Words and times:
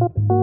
you. 0.00 0.41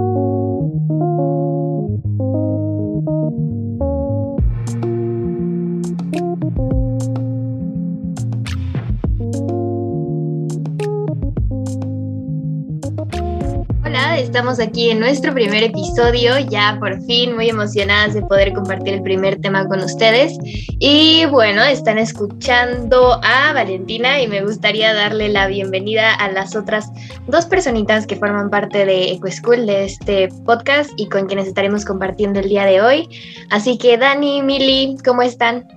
Estamos 14.59 14.69
aquí 14.69 14.89
en 14.89 14.99
nuestro 14.99 15.33
primer 15.33 15.63
episodio, 15.63 16.38
ya 16.49 16.77
por 16.79 17.02
fin 17.04 17.36
muy 17.36 17.49
emocionadas 17.49 18.13
de 18.13 18.21
poder 18.21 18.54
compartir 18.54 18.95
el 18.95 19.02
primer 19.02 19.39
tema 19.39 19.67
con 19.67 19.79
ustedes. 19.79 20.38
Y 20.79 21.25
bueno, 21.27 21.63
están 21.63 21.97
escuchando 21.97 23.20
a 23.23 23.53
Valentina 23.53 24.21
y 24.21 24.27
me 24.27 24.43
gustaría 24.43 24.93
darle 24.93 25.30
la 25.30 25.48
bienvenida 25.48 26.13
a 26.13 26.31
las 26.31 26.55
otras 26.55 26.91
dos 27.27 27.45
personitas 27.45 28.05
que 28.05 28.16
forman 28.16 28.49
parte 28.49 28.85
de 28.85 29.11
EcoSchool, 29.11 29.66
de 29.66 29.85
este 29.85 30.30
podcast 30.45 30.91
y 30.98 31.07
con 31.07 31.27
quienes 31.27 31.48
estaremos 31.48 31.85
compartiendo 31.85 32.39
el 32.39 32.49
día 32.49 32.66
de 32.66 32.81
hoy. 32.81 33.09
Así 33.49 33.77
que 33.77 33.98
Dani, 33.98 34.41
Mili, 34.41 34.98
¿cómo 35.05 35.21
están? 35.21 35.67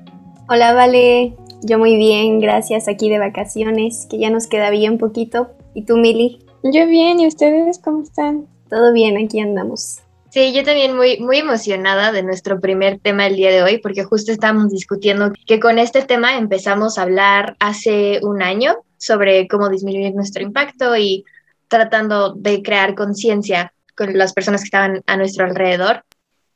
Hola, 0.48 0.72
Vale. 0.72 1.36
Yo 1.62 1.78
muy 1.78 1.96
bien, 1.96 2.40
gracias 2.40 2.88
aquí 2.88 3.08
de 3.08 3.20
vacaciones, 3.20 4.06
que 4.10 4.18
ya 4.18 4.30
nos 4.30 4.48
queda 4.48 4.70
bien 4.70 4.98
poquito. 4.98 5.50
¿Y 5.74 5.84
tú, 5.84 5.96
Mili? 5.96 6.40
Yo 6.64 6.86
bien, 6.86 7.20
¿y 7.20 7.26
ustedes 7.28 7.78
cómo 7.78 8.02
están? 8.02 8.51
Todo 8.72 8.90
bien, 8.94 9.22
aquí 9.22 9.38
andamos. 9.38 10.00
Sí, 10.30 10.54
yo 10.54 10.64
también 10.64 10.96
muy, 10.96 11.20
muy 11.20 11.36
emocionada 11.36 12.10
de 12.10 12.22
nuestro 12.22 12.58
primer 12.58 12.98
tema 13.00 13.26
el 13.26 13.36
día 13.36 13.50
de 13.50 13.62
hoy, 13.62 13.76
porque 13.76 14.02
justo 14.02 14.32
estábamos 14.32 14.70
discutiendo 14.70 15.30
que 15.46 15.60
con 15.60 15.78
este 15.78 16.00
tema 16.00 16.38
empezamos 16.38 16.96
a 16.96 17.02
hablar 17.02 17.54
hace 17.60 18.20
un 18.22 18.40
año 18.40 18.76
sobre 18.96 19.46
cómo 19.46 19.68
disminuir 19.68 20.14
nuestro 20.14 20.42
impacto 20.42 20.96
y 20.96 21.26
tratando 21.68 22.32
de 22.32 22.62
crear 22.62 22.94
conciencia 22.94 23.74
con 23.94 24.16
las 24.16 24.32
personas 24.32 24.62
que 24.62 24.68
estaban 24.68 25.02
a 25.06 25.18
nuestro 25.18 25.44
alrededor. 25.44 26.02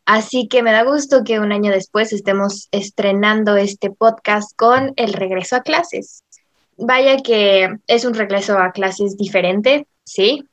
Así 0.06 0.48
que 0.48 0.62
me 0.62 0.72
da 0.72 0.84
gusto 0.84 1.22
que 1.22 1.38
un 1.38 1.52
año 1.52 1.70
después 1.70 2.14
estemos 2.14 2.68
estrenando 2.70 3.58
este 3.58 3.90
podcast 3.90 4.56
con 4.56 4.94
el 4.96 5.12
regreso 5.12 5.54
a 5.56 5.60
clases. 5.60 6.22
Vaya 6.78 7.18
que 7.18 7.76
es 7.86 8.06
un 8.06 8.14
regreso 8.14 8.58
a 8.58 8.72
clases 8.72 9.18
diferente, 9.18 9.86
sí, 10.04 10.46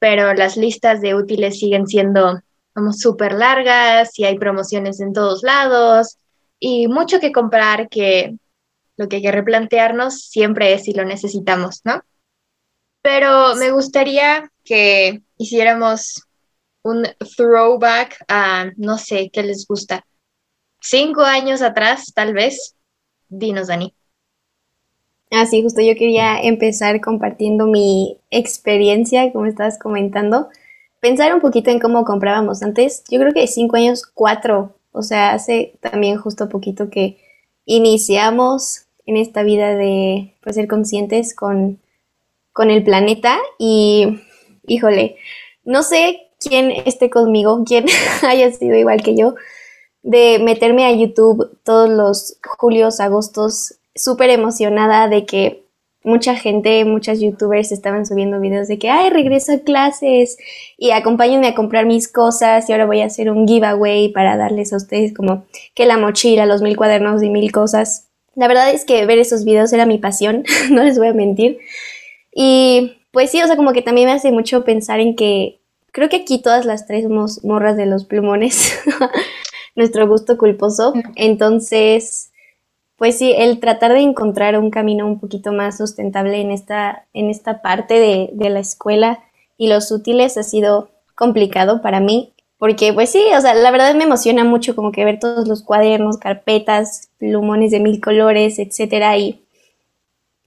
pero 0.00 0.34
las 0.34 0.56
listas 0.56 1.00
de 1.00 1.14
útiles 1.14 1.60
siguen 1.60 1.86
siendo 1.86 2.40
como 2.74 2.92
súper 2.92 3.34
largas 3.34 4.18
y 4.18 4.24
hay 4.24 4.38
promociones 4.38 5.00
en 5.00 5.12
todos 5.12 5.44
lados 5.44 6.16
y 6.58 6.88
mucho 6.88 7.20
que 7.20 7.30
comprar 7.30 7.88
que 7.88 8.36
lo 8.96 9.08
que 9.08 9.16
hay 9.16 9.22
que 9.22 9.32
replantearnos 9.32 10.22
siempre 10.22 10.72
es 10.72 10.84
si 10.84 10.92
lo 10.92 11.04
necesitamos, 11.04 11.80
¿no? 11.84 12.02
Pero 13.02 13.54
me 13.56 13.70
gustaría 13.70 14.50
que 14.64 15.22
hiciéramos 15.38 16.22
un 16.82 17.06
throwback 17.36 18.24
a, 18.28 18.70
no 18.76 18.98
sé, 18.98 19.30
¿qué 19.32 19.42
les 19.42 19.66
gusta? 19.66 20.06
Cinco 20.80 21.22
años 21.22 21.62
atrás, 21.62 22.12
tal 22.14 22.32
vez. 22.32 22.74
Dinos, 23.28 23.68
Dani. 23.68 23.94
Ah, 25.32 25.46
sí, 25.46 25.62
justo 25.62 25.80
yo 25.80 25.94
quería 25.94 26.40
empezar 26.40 27.00
compartiendo 27.00 27.66
mi 27.66 28.18
experiencia, 28.30 29.32
como 29.32 29.46
estabas 29.46 29.78
comentando. 29.78 30.48
Pensar 30.98 31.32
un 31.32 31.40
poquito 31.40 31.70
en 31.70 31.78
cómo 31.78 32.04
comprábamos 32.04 32.62
antes. 32.62 33.04
Yo 33.08 33.20
creo 33.20 33.32
que 33.32 33.46
cinco 33.46 33.76
años, 33.76 34.04
cuatro. 34.12 34.74
O 34.92 35.02
sea, 35.02 35.32
hace 35.32 35.78
también 35.80 36.16
justo 36.18 36.48
poquito 36.48 36.90
que 36.90 37.18
iniciamos 37.64 38.86
en 39.06 39.16
esta 39.16 39.44
vida 39.44 39.76
de 39.76 40.34
pues, 40.42 40.56
ser 40.56 40.66
conscientes 40.66 41.34
con, 41.34 41.78
con 42.52 42.70
el 42.70 42.82
planeta. 42.82 43.38
Y, 43.56 44.20
híjole, 44.66 45.16
no 45.64 45.84
sé 45.84 46.28
quién 46.40 46.72
esté 46.86 47.08
conmigo, 47.08 47.62
quién 47.64 47.86
haya 48.26 48.50
sido 48.50 48.76
igual 48.76 49.02
que 49.02 49.16
yo, 49.16 49.36
de 50.02 50.40
meterme 50.40 50.86
a 50.86 50.92
YouTube 50.92 51.56
todos 51.62 51.88
los 51.88 52.38
julios, 52.58 52.98
agostos 52.98 53.76
súper 53.94 54.30
emocionada 54.30 55.08
de 55.08 55.26
que 55.26 55.64
mucha 56.02 56.34
gente, 56.34 56.84
muchas 56.84 57.20
youtubers 57.20 57.72
estaban 57.72 58.06
subiendo 58.06 58.40
videos 58.40 58.68
de 58.68 58.78
que, 58.78 58.88
ay, 58.88 59.10
regreso 59.10 59.52
a 59.52 59.58
clases 59.58 60.38
y 60.78 60.92
acompáñenme 60.92 61.48
a 61.48 61.54
comprar 61.54 61.86
mis 61.86 62.08
cosas 62.08 62.68
y 62.68 62.72
ahora 62.72 62.86
voy 62.86 63.02
a 63.02 63.06
hacer 63.06 63.30
un 63.30 63.46
giveaway 63.46 64.08
para 64.08 64.36
darles 64.36 64.72
a 64.72 64.76
ustedes 64.76 65.12
como 65.12 65.44
que 65.74 65.86
la 65.86 65.98
mochila, 65.98 66.46
los 66.46 66.62
mil 66.62 66.76
cuadernos 66.76 67.22
y 67.22 67.28
mil 67.28 67.52
cosas. 67.52 68.08
La 68.34 68.48
verdad 68.48 68.70
es 68.70 68.84
que 68.84 69.04
ver 69.06 69.18
esos 69.18 69.44
videos 69.44 69.72
era 69.72 69.86
mi 69.86 69.98
pasión, 69.98 70.44
no 70.70 70.82
les 70.82 70.98
voy 70.98 71.08
a 71.08 71.12
mentir. 71.14 71.58
Y 72.32 72.96
pues 73.10 73.30
sí, 73.30 73.42
o 73.42 73.46
sea, 73.46 73.56
como 73.56 73.72
que 73.72 73.82
también 73.82 74.06
me 74.06 74.14
hace 74.14 74.32
mucho 74.32 74.64
pensar 74.64 75.00
en 75.00 75.16
que 75.16 75.60
creo 75.92 76.08
que 76.08 76.16
aquí 76.16 76.40
todas 76.40 76.64
las 76.64 76.86
tres 76.86 77.04
somos 77.04 77.44
morras 77.44 77.76
de 77.76 77.86
los 77.86 78.04
plumones, 78.04 78.78
nuestro 79.74 80.08
gusto 80.08 80.38
culposo. 80.38 80.94
Entonces, 81.16 82.29
pues 83.00 83.16
sí, 83.16 83.32
el 83.34 83.60
tratar 83.60 83.94
de 83.94 84.00
encontrar 84.00 84.58
un 84.58 84.68
camino 84.68 85.06
un 85.06 85.18
poquito 85.18 85.54
más 85.54 85.78
sustentable 85.78 86.38
en 86.38 86.50
esta, 86.50 87.06
en 87.14 87.30
esta 87.30 87.62
parte 87.62 87.94
de, 87.94 88.28
de, 88.34 88.50
la 88.50 88.60
escuela 88.60 89.20
y 89.56 89.68
los 89.68 89.90
útiles 89.90 90.36
ha 90.36 90.42
sido 90.42 90.90
complicado 91.14 91.80
para 91.80 92.00
mí, 92.00 92.34
porque 92.58 92.92
pues 92.92 93.08
sí, 93.08 93.22
o 93.34 93.40
sea, 93.40 93.54
la 93.54 93.70
verdad 93.70 93.94
me 93.94 94.04
emociona 94.04 94.44
mucho 94.44 94.76
como 94.76 94.92
que 94.92 95.06
ver 95.06 95.18
todos 95.18 95.48
los 95.48 95.62
cuadernos, 95.62 96.18
carpetas, 96.18 97.08
plumones 97.16 97.70
de 97.70 97.80
mil 97.80 98.02
colores, 98.02 98.58
etcétera, 98.58 99.16
y 99.16 99.46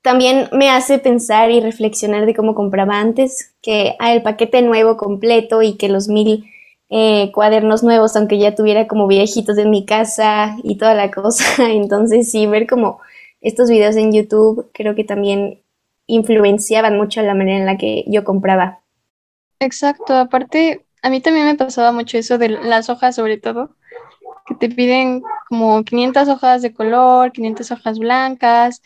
también 0.04 0.48
me 0.52 0.70
hace 0.70 1.00
pensar 1.00 1.50
y 1.50 1.60
reflexionar 1.60 2.28
de 2.28 2.36
cómo 2.36 2.54
compraba 2.54 3.00
antes, 3.00 3.52
que 3.64 3.96
ah, 3.98 4.14
el 4.14 4.22
paquete 4.22 4.62
nuevo 4.62 4.96
completo 4.96 5.64
y 5.64 5.74
que 5.74 5.90
los 5.90 6.08
mil 6.08 6.53
eh, 6.90 7.32
cuadernos 7.34 7.84
nuevos, 7.84 8.16
aunque 8.16 8.38
ya 8.38 8.56
tuviera 8.56 8.88
como 8.88 9.08
viejitos 9.08 9.58
en 9.58 9.70
mi 9.70 9.86
casa 9.86 10.56
y 10.64 10.78
toda 10.78 10.94
la 10.94 11.12
cosa. 11.12 11.44
Entonces 11.72 12.30
sí, 12.32 12.46
ver 12.46 12.68
como 12.68 13.00
estos 13.42 13.70
videos 13.70 13.96
en 13.96 14.12
YouTube 14.12 14.70
creo 14.74 14.96
que 14.96 15.04
también 15.04 15.62
influenciaban 16.08 16.98
mucho 16.98 17.22
la 17.22 17.34
manera 17.34 17.58
en 17.58 17.66
la 17.66 17.78
que 17.78 18.04
yo 18.08 18.24
compraba. 18.24 18.80
Exacto, 19.60 20.16
aparte 20.16 20.86
a 21.02 21.10
mí 21.10 21.22
también 21.22 21.46
me 21.46 21.56
pasaba 21.56 21.92
mucho 21.92 22.18
eso 22.18 22.38
de 22.38 22.50
las 22.50 22.90
hojas 22.90 23.16
sobre 23.16 23.38
todo, 23.38 23.76
que 24.46 24.56
te 24.56 24.70
piden 24.70 25.22
como 25.50 25.84
500 25.84 26.28
hojas 26.30 26.62
de 26.62 26.74
color, 26.74 27.32
500 27.32 27.72
hojas 27.72 28.00
blancas 28.00 28.82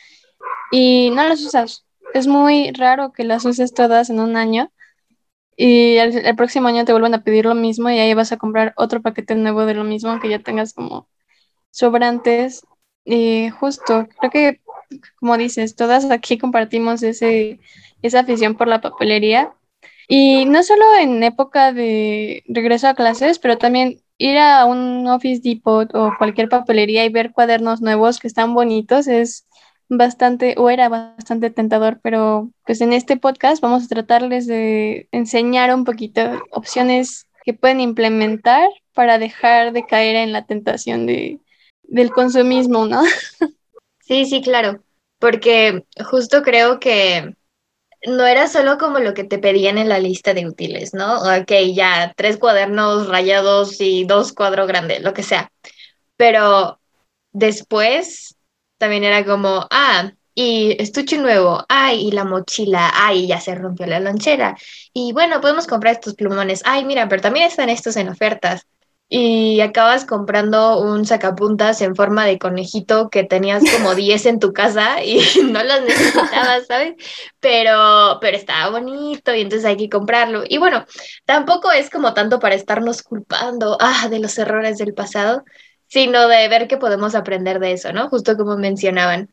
y 0.71 1.11
no 1.11 1.27
las 1.27 1.41
usas. 1.41 1.85
Es 2.13 2.27
muy 2.27 2.71
raro 2.71 3.11
que 3.11 3.23
las 3.23 3.45
uses 3.45 3.73
todas 3.73 4.09
en 4.09 4.19
un 4.19 4.35
año 4.35 4.71
y 5.57 5.97
el, 5.97 6.35
próximo 6.35 6.67
año 6.67 6.85
te 6.85 6.91
vuelven 6.93 7.15
a 7.15 7.23
pedir 7.23 7.45
lo 7.45 7.55
mismo 7.55 7.89
y 7.89 7.97
ahí 7.99 8.13
vas 8.13 8.31
a 8.31 8.37
comprar 8.37 8.73
otro 8.77 9.01
paquete 9.01 9.35
nuevo 9.35 9.65
de 9.65 9.73
lo 9.73 9.83
mismo, 9.83 10.11
aunque 10.11 10.29
ya 10.29 10.39
tengas 10.39 10.73
como 10.73 11.09
sobrantes. 11.71 12.65
Y 13.05 13.49
justo, 13.49 14.07
creo 14.19 14.31
que, 14.31 14.61
como 15.19 15.37
dices, 15.37 15.75
todas 15.75 16.11
aquí 16.11 16.37
compartimos 16.37 17.01
ese, 17.03 17.59
esa 18.03 18.21
afición 18.21 18.55
por 18.55 18.67
la 18.67 18.81
papelería. 18.81 19.53
Y 20.07 20.45
no 20.45 20.63
solo 20.63 20.85
en 20.99 21.23
época 21.23 21.73
de 21.73 22.43
regreso 22.47 22.87
a 22.87 22.95
clases, 22.95 23.39
pero 23.39 23.57
también 23.57 24.01
ir 24.19 24.37
a 24.37 24.65
un 24.65 25.07
Office 25.07 25.41
Depot 25.43 25.93
o 25.95 26.13
cualquier 26.19 26.49
papelería 26.49 27.03
y 27.05 27.09
ver 27.09 27.31
cuadernos 27.31 27.81
nuevos 27.81 28.19
que 28.19 28.27
están 28.27 28.53
bonitos 28.53 29.07
es 29.07 29.46
bastante 29.89 30.55
o 30.57 30.69
era 30.69 30.89
bastante 30.89 31.49
tentador, 31.49 31.99
pero 32.01 32.51
pues 32.65 32.81
en 32.81 32.93
este 32.93 33.17
podcast 33.17 33.61
vamos 33.61 33.85
a 33.85 33.87
tratarles 33.87 34.47
de 34.47 35.07
enseñar 35.11 35.73
un 35.73 35.85
poquito 35.85 36.21
opciones 36.51 37.27
que 37.43 37.53
pueden 37.53 37.79
implementar 37.79 38.69
para 38.93 39.19
dejar 39.19 39.71
de 39.71 39.85
caer 39.85 40.15
en 40.17 40.33
la 40.33 40.45
tentación 40.45 41.05
de, 41.05 41.39
del 41.83 42.11
consumismo, 42.11 42.85
¿no? 42.85 43.03
Sí, 43.99 44.25
sí, 44.25 44.41
claro, 44.41 44.83
porque 45.19 45.83
justo 46.09 46.41
creo 46.41 46.79
que 46.79 47.35
no 48.05 48.25
era 48.25 48.47
solo 48.47 48.77
como 48.77 48.99
lo 48.99 49.13
que 49.13 49.23
te 49.23 49.37
pedían 49.39 49.77
en 49.77 49.89
la 49.89 49.99
lista 49.99 50.33
de 50.33 50.47
útiles, 50.47 50.93
¿no? 50.93 51.19
Ok, 51.23 51.51
ya 51.73 52.13
tres 52.15 52.37
cuadernos 52.37 53.09
rayados 53.09 53.81
y 53.81 54.05
dos 54.05 54.31
cuadros 54.31 54.67
grandes, 54.67 55.01
lo 55.01 55.13
que 55.13 55.23
sea. 55.23 55.51
Pero 56.15 56.79
después 57.33 58.36
también 58.77 59.03
era 59.03 59.25
como, 59.25 59.67
ah, 59.71 60.11
y 60.35 60.75
estuche 60.79 61.17
nuevo, 61.17 61.65
ay, 61.67 62.07
y 62.07 62.11
la 62.11 62.23
mochila, 62.23 62.91
ay, 62.93 63.25
ya 63.27 63.39
se 63.41 63.55
rompió 63.55 63.87
la 63.87 63.99
lonchera. 63.99 64.55
Y 64.93 65.11
bueno, 65.11 65.41
podemos 65.41 65.65
comprar 65.65 65.95
estos 65.95 66.13
plumones, 66.13 66.61
ay, 66.65 66.85
mira, 66.85 67.09
pero 67.09 67.23
también 67.23 67.47
están 67.47 67.69
estos 67.69 67.95
en 67.97 68.09
ofertas. 68.09 68.67
Y 69.09 69.61
acabas 69.61 70.05
comprando 70.05 70.79
un 70.81 71.05
sacapuntas 71.05 71.81
en 71.81 71.95
forma 71.95 72.25
de 72.25 72.37
conejito 72.37 73.09
que 73.09 73.23
tenías 73.23 73.63
como 73.77 73.95
10 73.95 74.25
en 74.27 74.39
tu 74.39 74.53
casa 74.53 75.03
y 75.03 75.21
no 75.51 75.63
los 75.63 75.81
necesitabas, 75.81 76.67
¿sabes? 76.67 76.95
Pero, 77.39 78.19
pero 78.21 78.37
estaba 78.37 78.69
bonito 78.69 79.33
y 79.33 79.41
entonces 79.41 79.65
hay 79.65 79.77
que 79.77 79.89
comprarlo. 79.89 80.43
Y 80.47 80.57
bueno, 80.59 80.85
tampoco 81.25 81.71
es 81.71 81.89
como 81.89 82.13
tanto 82.13 82.39
para 82.39 82.55
estarnos 82.55 83.01
culpando, 83.01 83.77
ah, 83.79 84.07
de 84.09 84.19
los 84.19 84.37
errores 84.37 84.77
del 84.77 84.93
pasado, 84.93 85.43
sino 85.87 86.27
de 86.27 86.47
ver 86.47 86.67
qué 86.67 86.77
podemos 86.77 87.15
aprender 87.15 87.59
de 87.59 87.73
eso, 87.73 87.93
¿no? 87.93 88.09
Justo 88.09 88.37
como 88.37 88.57
mencionaban. 88.57 89.29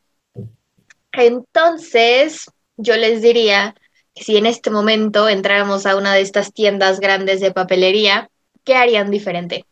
Entonces, 1.13 2.51
yo 2.77 2.97
les 2.97 3.23
diría 3.23 3.75
si 4.15 4.37
en 4.37 4.47
este 4.47 4.71
momento 4.71 5.29
entráramos 5.29 5.87
a 5.87 5.97
una 5.97 6.15
de 6.15 6.21
estas 6.21 6.53
tiendas 6.53 7.01
grandes 7.01 7.41
de 7.41 7.53
papelería, 7.53 8.31
¿qué 8.65 8.77
harían 8.77 9.11
diferente? 9.11 9.65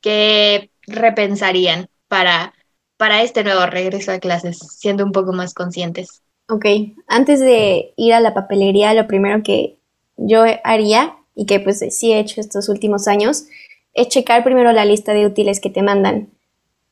¿Qué 0.00 0.70
repensarían 0.86 1.88
para, 2.08 2.54
para 2.96 3.22
este 3.22 3.42
nuevo 3.42 3.66
regreso 3.66 4.12
a 4.12 4.18
clases, 4.18 4.58
siendo 4.58 5.04
un 5.04 5.12
poco 5.12 5.32
más 5.32 5.54
conscientes? 5.54 6.22
Ok, 6.48 6.66
antes 7.08 7.40
de 7.40 7.92
ir 7.96 8.14
a 8.14 8.20
la 8.20 8.34
papelería, 8.34 8.94
lo 8.94 9.06
primero 9.06 9.42
que 9.42 9.78
yo 10.16 10.44
haría, 10.62 11.16
y 11.34 11.46
que 11.46 11.60
pues 11.60 11.84
sí 11.90 12.12
he 12.12 12.18
hecho 12.18 12.40
estos 12.40 12.68
últimos 12.68 13.08
años, 13.08 13.44
es 13.96 14.08
checar 14.08 14.44
primero 14.44 14.72
la 14.72 14.84
lista 14.84 15.14
de 15.14 15.26
útiles 15.26 15.58
que 15.58 15.70
te 15.70 15.82
mandan. 15.82 16.28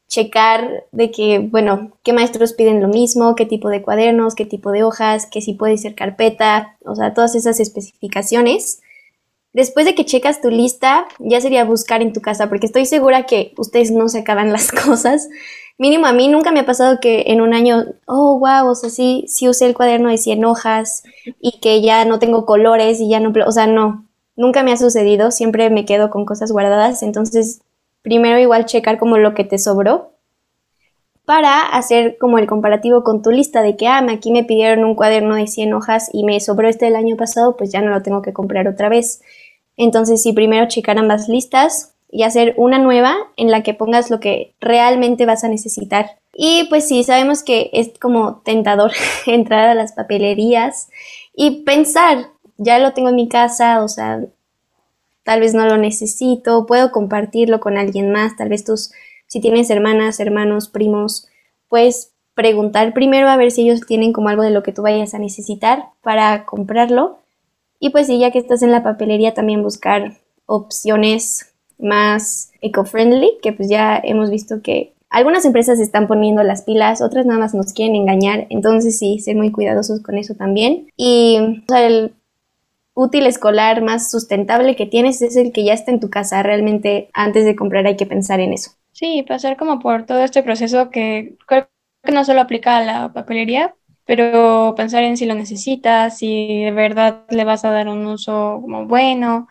Checar 0.09 0.85
de 0.91 1.11
que, 1.11 1.39
bueno, 1.39 1.93
qué 2.03 2.13
maestros 2.13 2.55
piden 2.55 2.81
lo 2.81 2.89
mismo, 2.89 3.35
qué 3.35 3.45
tipo 3.45 3.69
de 3.69 3.83
cuadernos, 3.83 4.35
qué 4.35 4.47
tipo 4.47 4.71
de 4.73 4.85
hojas, 4.85 5.27
que 5.27 5.43
si 5.43 5.53
puede 5.53 5.77
ser 5.77 5.95
carpeta, 5.95 6.79
o 6.85 6.97
sea, 6.97 7.13
todas 7.13 7.35
esas 7.35 7.61
especificaciones. 7.61 8.81
Después 9.53 9.85
de 9.85 9.95
que 9.95 10.07
checas 10.07 10.41
tu 10.41 10.51
lista, 10.51 11.07
ya 11.19 11.41
sería 11.41 11.65
buscar 11.65 12.01
en 12.01 12.15
tu 12.15 12.21
casa, 12.23 12.49
porque 12.49 12.67
estoy 12.67 12.87
segura 12.87 13.27
que 13.27 13.53
ustedes 13.59 13.91
no 13.91 14.09
se 14.09 14.21
acaban 14.21 14.51
las 14.51 14.73
cosas. 14.85 15.29
Mínimo 15.77 16.07
a 16.07 16.13
mí 16.13 16.29
nunca 16.29 16.53
me 16.53 16.61
ha 16.61 16.67
pasado 16.67 17.01
que 17.01 17.25
en 17.27 17.43
un 17.43 17.53
año, 17.53 17.85
oh, 18.07 18.39
wow, 18.39 18.71
o 18.71 18.75
sea, 18.75 18.89
sí, 18.89 19.25
sí 19.29 19.47
usé 19.49 19.67
el 19.67 19.75
cuaderno 19.75 20.09
de 20.09 20.17
100 20.17 20.45
hojas 20.45 21.03
y 21.41 21.61
que 21.61 21.83
ya 21.83 22.07
no 22.07 22.19
tengo 22.19 22.47
colores 22.47 22.99
y 23.01 23.11
ya 23.11 23.21
no, 23.21 23.33
o 23.47 23.53
sea, 23.53 23.67
no, 23.67 24.04
nunca 24.37 24.63
me 24.63 24.73
ha 24.73 24.77
sucedido, 24.77 25.31
siempre 25.31 25.71
me 25.71 25.85
quedo 25.85 26.11
con 26.11 26.25
cosas 26.25 26.53
guardadas, 26.53 27.03
entonces 27.03 27.63
primero 28.03 28.39
igual 28.39 28.67
checar 28.67 28.99
como 28.99 29.19
lo 29.19 29.35
que 29.35 29.45
te 29.45 29.59
sobró 29.59 30.15
para 31.25 31.63
hacer 31.63 32.19
como 32.19 32.39
el 32.39 32.47
comparativo 32.47 33.03
con 33.03 33.23
tu 33.23 33.31
lista 33.31 33.63
de 33.63 33.77
que, 33.77 33.87
ah, 33.87 34.05
aquí 34.11 34.31
me 34.31 34.45
pidieron 34.45 34.85
un 34.85 34.95
cuaderno 34.95 35.37
de 35.37 35.47
100 35.47 35.73
hojas 35.73 36.11
y 36.13 36.25
me 36.25 36.39
sobró 36.41 36.69
este 36.69 36.87
del 36.87 36.97
año 36.97 37.17
pasado, 37.17 37.57
pues 37.57 37.73
ya 37.73 37.81
no 37.81 37.91
lo 37.91 38.03
tengo 38.03 38.21
que 38.21 38.33
comprar 38.33 38.69
otra 38.69 38.89
vez. 38.89 39.23
Entonces, 39.77 40.23
sí, 40.23 40.33
primero 40.33 40.69
checar 40.69 40.99
ambas 40.99 41.29
listas 41.29 41.95
y 42.11 42.23
hacer 42.23 42.55
una 42.57 42.79
nueva 42.79 43.17
en 43.37 43.51
la 43.51 43.63
que 43.63 43.75
pongas 43.75 44.11
lo 44.11 44.21
que 44.21 44.55
realmente 44.61 45.27
vas 45.27 45.45
a 45.45 45.49
necesitar. 45.49 46.19
Y 46.35 46.65
pues 46.69 46.87
sí, 46.87 47.05
sabemos 47.05 47.43
que 47.43 47.71
es 47.73 47.93
como 47.99 48.43
tentador 48.45 48.93
entrar 49.27 49.69
a 49.69 49.75
las 49.75 49.93
papelerías 49.93 50.91
y 51.35 51.63
pensar, 51.63 52.29
ya 52.57 52.79
lo 52.79 52.93
tengo 52.93 53.09
en 53.09 53.17
mi 53.17 53.29
casa, 53.29 53.83
o 53.83 53.89
sea, 53.89 54.25
tal 55.25 55.41
vez 55.41 55.55
no 55.55 55.67
lo 55.67 55.77
necesito, 55.77 56.67
puedo 56.67 56.93
compartirlo 56.93 57.61
con 57.61 57.77
alguien 57.77 58.11
más, 58.13 58.37
tal 58.37 58.49
vez 58.49 58.65
tus, 58.65 58.93
si 59.27 59.41
tienes 59.41 59.71
hermanas, 59.71 60.21
hermanos, 60.21 60.69
primos, 60.69 61.29
puedes 61.69 62.13
preguntar 62.35 62.93
primero 62.95 63.29
a 63.29 63.37
ver 63.37 63.51
si 63.51 63.63
ellos 63.63 63.87
tienen 63.87 64.13
como 64.13 64.29
algo 64.29 64.43
de 64.43 64.51
lo 64.51 64.63
que 64.63 64.73
tú 64.73 64.83
vayas 64.83 65.15
a 65.15 65.19
necesitar 65.19 65.85
para 66.03 66.45
comprarlo. 66.45 67.19
Y 67.79 67.91
pues 67.91 68.07
sí, 68.07 68.19
ya 68.19 68.31
que 68.31 68.39
estás 68.39 68.63
en 68.63 68.73
la 68.73 68.83
papelería, 68.83 69.35
también 69.35 69.63
buscar 69.63 70.19
opciones 70.47 71.55
más 71.79 72.51
eco-friendly, 72.61 73.39
que 73.43 73.53
pues 73.53 73.69
ya 73.69 74.01
hemos 74.03 74.31
visto 74.31 74.63
que 74.63 74.95
algunas 75.11 75.45
empresas 75.45 75.79
están 75.79 76.07
poniendo 76.09 76.43
las 76.43 76.63
pilas, 76.63 77.01
otras 77.01 77.25
nada 77.25 77.39
más 77.39 77.55
nos 77.55 77.73
quieren 77.73 77.95
engañar, 77.95 78.47
entonces 78.51 78.99
sí, 78.99 79.21
ser 79.21 79.37
muy 79.37 79.53
cuidadosos 79.53 80.01
con 80.01 80.19
eso 80.19 80.35
también. 80.35 80.89
Y 80.97 81.63
el 81.75 82.15
útil 82.95 83.27
escolar 83.27 83.83
más 83.83 84.11
sustentable 84.11 84.77
que 84.77 84.87
tienes 84.87 85.23
es 85.23 85.37
el 85.37 85.53
que 85.53 85.65
ya 85.65 85.75
está 85.75 85.91
en 85.91 86.01
tu 86.01 86.11
casa. 86.11 86.43
Realmente 86.43 87.11
antes 87.13 87.45
de 87.45 87.57
comprar 87.57 87.87
hay 87.87 87.97
que 87.97 88.07
pensar 88.07 88.41
en 88.41 88.53
eso. 88.53 88.73
Sí, 88.93 89.25
pasar 89.27 89.57
como 89.57 89.81
por 89.81 90.07
todo 90.07 90.23
este 90.23 90.43
proceso 90.43 90.91
que 90.91 91.37
creo 91.47 91.69
que 92.03 92.13
no 92.13 92.25
solo 92.25 92.41
aplica 92.41 92.77
a 92.77 92.85
la 92.85 93.13
papelería, 93.13 93.75
pero 94.05 94.75
pensar 94.77 95.03
en 95.03 95.17
si 95.17 95.27
lo 95.27 95.35
necesitas, 95.35 96.19
si 96.19 96.65
de 96.65 96.71
verdad 96.71 97.25
le 97.31 97.45
vas 97.45 97.65
a 97.65 97.71
dar 97.71 97.89
un 97.89 98.07
uso 98.07 98.61
como 98.63 98.87
bueno, 98.87 99.49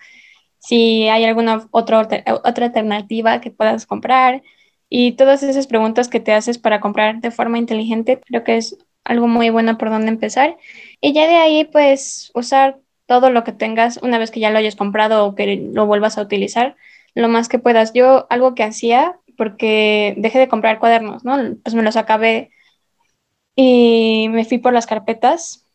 si 0.60 1.08
hay 1.10 1.26
alguna 1.26 1.68
otra, 1.72 2.02
otra 2.44 2.66
alternativa 2.68 3.42
que 3.42 3.52
puedas 3.52 3.86
comprar 3.86 4.44
y 4.90 5.14
todas 5.14 5.44
esas 5.44 5.68
preguntas 5.68 6.08
que 6.08 6.20
te 6.20 6.34
haces 6.34 6.58
para 6.60 6.80
comprar 6.80 7.20
de 7.22 7.32
forma 7.32 7.58
inteligente, 7.58 8.22
creo 8.26 8.44
que 8.44 8.58
es 8.58 8.78
algo 9.04 9.28
muy 9.28 9.50
bueno 9.50 9.78
por 9.78 9.90
donde 9.90 10.10
empezar. 10.10 10.58
Y 11.02 11.14
ya 11.14 11.28
de 11.28 11.36
ahí, 11.36 11.66
pues, 11.66 12.32
usar 12.36 12.80
todo 13.14 13.30
lo 13.30 13.44
que 13.44 13.52
tengas 13.52 14.00
una 14.02 14.18
vez 14.18 14.32
que 14.32 14.40
ya 14.40 14.50
lo 14.50 14.58
hayas 14.58 14.76
comprado 14.76 15.28
o 15.28 15.36
que 15.36 15.70
lo 15.72 15.86
vuelvas 15.86 16.18
a 16.18 16.24
utilizar, 16.24 16.76
lo 17.14 17.30
más 17.30 17.48
que 17.48 17.60
puedas. 17.60 17.94
Yo 17.94 18.26
algo 18.32 18.56
que 18.56 18.64
hacía, 18.64 19.20
porque 19.38 20.16
dejé 20.18 20.40
de 20.40 20.48
comprar 20.48 20.80
cuadernos, 20.80 21.24
¿no? 21.24 21.38
Pues 21.64 21.76
me 21.76 21.84
los 21.84 21.96
acabé 21.96 22.50
y 23.56 24.30
me 24.32 24.46
fui 24.46 24.58
por 24.58 24.74
las 24.74 24.88
carpetas. 24.88 25.68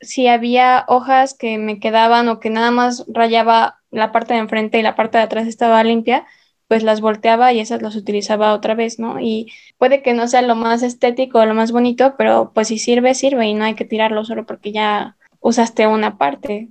Si 0.00 0.28
había 0.28 0.86
hojas 0.88 1.34
que 1.34 1.58
me 1.58 1.78
quedaban 1.78 2.30
o 2.30 2.40
que 2.40 2.48
nada 2.48 2.70
más 2.70 3.04
rayaba 3.06 3.80
la 3.90 4.10
parte 4.10 4.32
de 4.32 4.40
enfrente 4.40 4.78
y 4.78 4.82
la 4.82 4.96
parte 4.96 5.18
de 5.18 5.24
atrás 5.24 5.46
estaba 5.46 5.84
limpia, 5.84 6.26
pues 6.68 6.82
las 6.84 7.02
volteaba 7.02 7.52
y 7.52 7.60
esas 7.60 7.82
las 7.82 7.96
utilizaba 7.96 8.54
otra 8.54 8.74
vez, 8.74 8.98
¿no? 8.98 9.20
Y 9.20 9.52
puede 9.76 10.00
que 10.02 10.14
no 10.14 10.26
sea 10.26 10.40
lo 10.40 10.54
más 10.56 10.82
estético 10.82 11.40
o 11.40 11.44
lo 11.44 11.52
más 11.52 11.70
bonito, 11.70 12.14
pero 12.16 12.52
pues 12.54 12.68
si 12.68 12.78
sirve, 12.78 13.14
sirve 13.14 13.46
y 13.46 13.52
no 13.52 13.64
hay 13.64 13.74
que 13.74 13.84
tirarlo 13.84 14.24
solo 14.24 14.46
porque 14.46 14.72
ya 14.72 15.18
usaste 15.42 15.86
una 15.86 16.16
parte. 16.16 16.68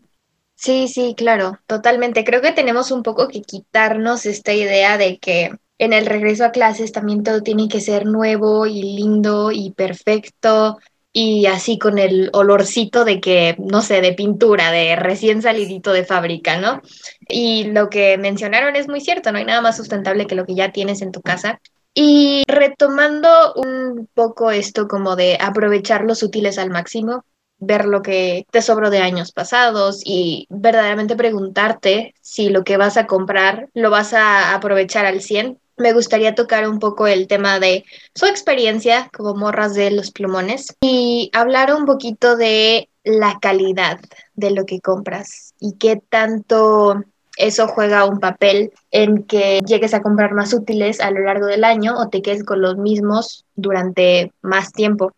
Sí, 0.56 0.88
sí, 0.88 1.16
claro, 1.16 1.60
totalmente. 1.68 2.24
Creo 2.24 2.42
que 2.42 2.52
tenemos 2.52 2.92
un 2.92 3.04
poco 3.04 3.28
que 3.28 3.42
quitarnos 3.42 4.26
esta 4.26 4.54
idea 4.54 4.98
de 4.98 5.18
que 5.18 5.52
en 5.78 5.94
el 5.94 6.06
regreso 6.06 6.46
a 6.46 6.52
clases 6.52 6.92
también 6.92 7.24
todo 7.24 7.42
tiene 7.42 7.68
que 7.68 7.82
ser 7.82 8.06
nuevo 8.06 8.68
y 8.68 8.82
lindo 8.82 9.52
y 9.52 9.72
perfecto 9.72 10.78
y 11.14 11.48
así 11.48 11.78
con 11.78 11.98
el 11.98 12.30
olorcito 12.34 13.04
de 13.04 13.20
que, 13.20 13.56
no 13.60 13.82
sé, 13.82 14.02
de 14.02 14.14
pintura, 14.14 14.72
de 14.72 14.96
recién 14.96 15.42
salidito 15.42 15.92
de 15.92 16.06
fábrica, 16.06 16.58
¿no? 16.58 16.82
Y 17.28 17.66
lo 17.66 17.90
que 17.90 18.18
mencionaron 18.18 18.76
es 18.76 18.88
muy 18.88 19.02
cierto, 19.02 19.32
no 19.32 19.40
hay 19.40 19.46
nada 19.46 19.62
más 19.62 19.78
sustentable 19.78 20.28
que 20.28 20.36
lo 20.36 20.46
que 20.46 20.56
ya 20.56 20.72
tienes 20.72 21.02
en 21.02 21.12
tu 21.12 21.22
casa. 21.22 21.60
Y 21.94 22.44
retomando 22.48 23.54
un 23.56 24.08
poco 24.14 24.52
esto 24.52 24.88
como 24.88 25.18
de 25.18 25.38
aprovechar 25.42 26.06
los 26.06 26.24
útiles 26.24 26.58
al 26.58 26.70
máximo, 26.70 27.26
ver 27.62 27.86
lo 27.86 28.02
que 28.02 28.46
te 28.52 28.62
sobró 28.62 28.90
de 28.90 28.98
años 28.98 29.32
pasados 29.32 30.02
y 30.04 30.48
verdaderamente 30.50 31.16
preguntarte 31.16 32.14
si 32.20 32.50
lo 32.50 32.64
que 32.64 32.76
vas 32.76 32.98
a 32.98 33.08
comprar 33.08 33.70
lo 33.74 33.90
vas 33.90 34.14
a 34.14 34.54
aprovechar 34.54 35.06
al 35.06 35.22
100. 35.22 35.60
Me 35.78 35.94
gustaría 35.94 36.36
tocar 36.36 36.68
un 36.68 36.80
poco 36.80 37.08
el 37.08 37.28
tema 37.28 37.60
de 37.60 37.86
su 38.14 38.26
experiencia 38.26 39.10
como 39.16 39.36
morras 39.36 39.74
de 39.74 39.92
los 39.92 40.12
plumones 40.12 40.76
y 40.82 41.30
hablar 41.34 41.74
un 41.74 41.86
poquito 41.86 42.36
de 42.36 42.90
la 43.04 43.40
calidad 43.40 44.00
de 44.34 44.52
lo 44.52 44.66
que 44.66 44.82
compras 44.82 45.54
y 45.60 45.78
qué 45.78 46.02
tanto 46.10 47.04
eso 47.38 47.68
juega 47.68 48.06
un 48.06 48.20
papel 48.20 48.74
en 48.92 49.24
que 49.24 49.62
llegues 49.66 49.94
a 49.94 50.02
comprar 50.02 50.34
más 50.34 50.54
útiles 50.54 51.00
a 51.00 51.12
lo 51.12 51.22
largo 51.22 51.46
del 51.46 51.64
año 51.64 51.98
o 51.98 52.10
te 52.10 52.22
quedes 52.22 52.44
con 52.44 52.62
los 52.62 52.78
mismos 52.78 53.46
durante 53.56 54.32
más 54.42 54.72
tiempo 54.72 55.14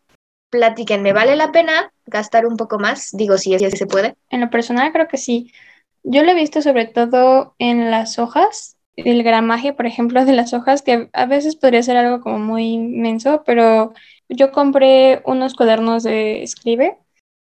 platíquenme, 0.54 1.14
¿vale 1.14 1.36
la 1.36 1.52
pena 1.52 1.92
gastar 2.06 2.46
un 2.46 2.58
poco 2.58 2.78
más? 2.78 3.10
Digo, 3.12 3.40
si 3.40 3.56
es 3.56 3.62
que 3.62 3.72
se 3.72 3.88
puede. 3.88 4.16
En 4.30 4.40
lo 4.40 4.52
personal 4.52 4.92
creo 4.94 5.08
que 5.08 5.18
sí. 5.18 5.52
Yo 6.04 6.22
lo 6.24 6.30
he 6.32 6.36
visto 6.36 6.62
sobre 6.62 6.86
todo 6.86 7.56
en 7.58 7.90
las 7.90 8.20
hojas, 8.20 8.78
el 8.96 9.24
gramaje, 9.24 9.74
por 9.74 9.88
ejemplo, 9.88 10.24
de 10.26 10.34
las 10.34 10.54
hojas, 10.54 10.84
que 10.84 11.10
a 11.12 11.26
veces 11.26 11.56
podría 11.56 11.82
ser 11.82 11.98
algo 11.98 12.22
como 12.22 12.38
muy 12.38 12.74
inmenso, 12.74 13.42
pero 13.48 13.94
yo 14.30 14.52
compré 14.52 15.24
unos 15.26 15.56
cuadernos 15.56 16.04
de 16.04 16.44
escribe, 16.44 17.00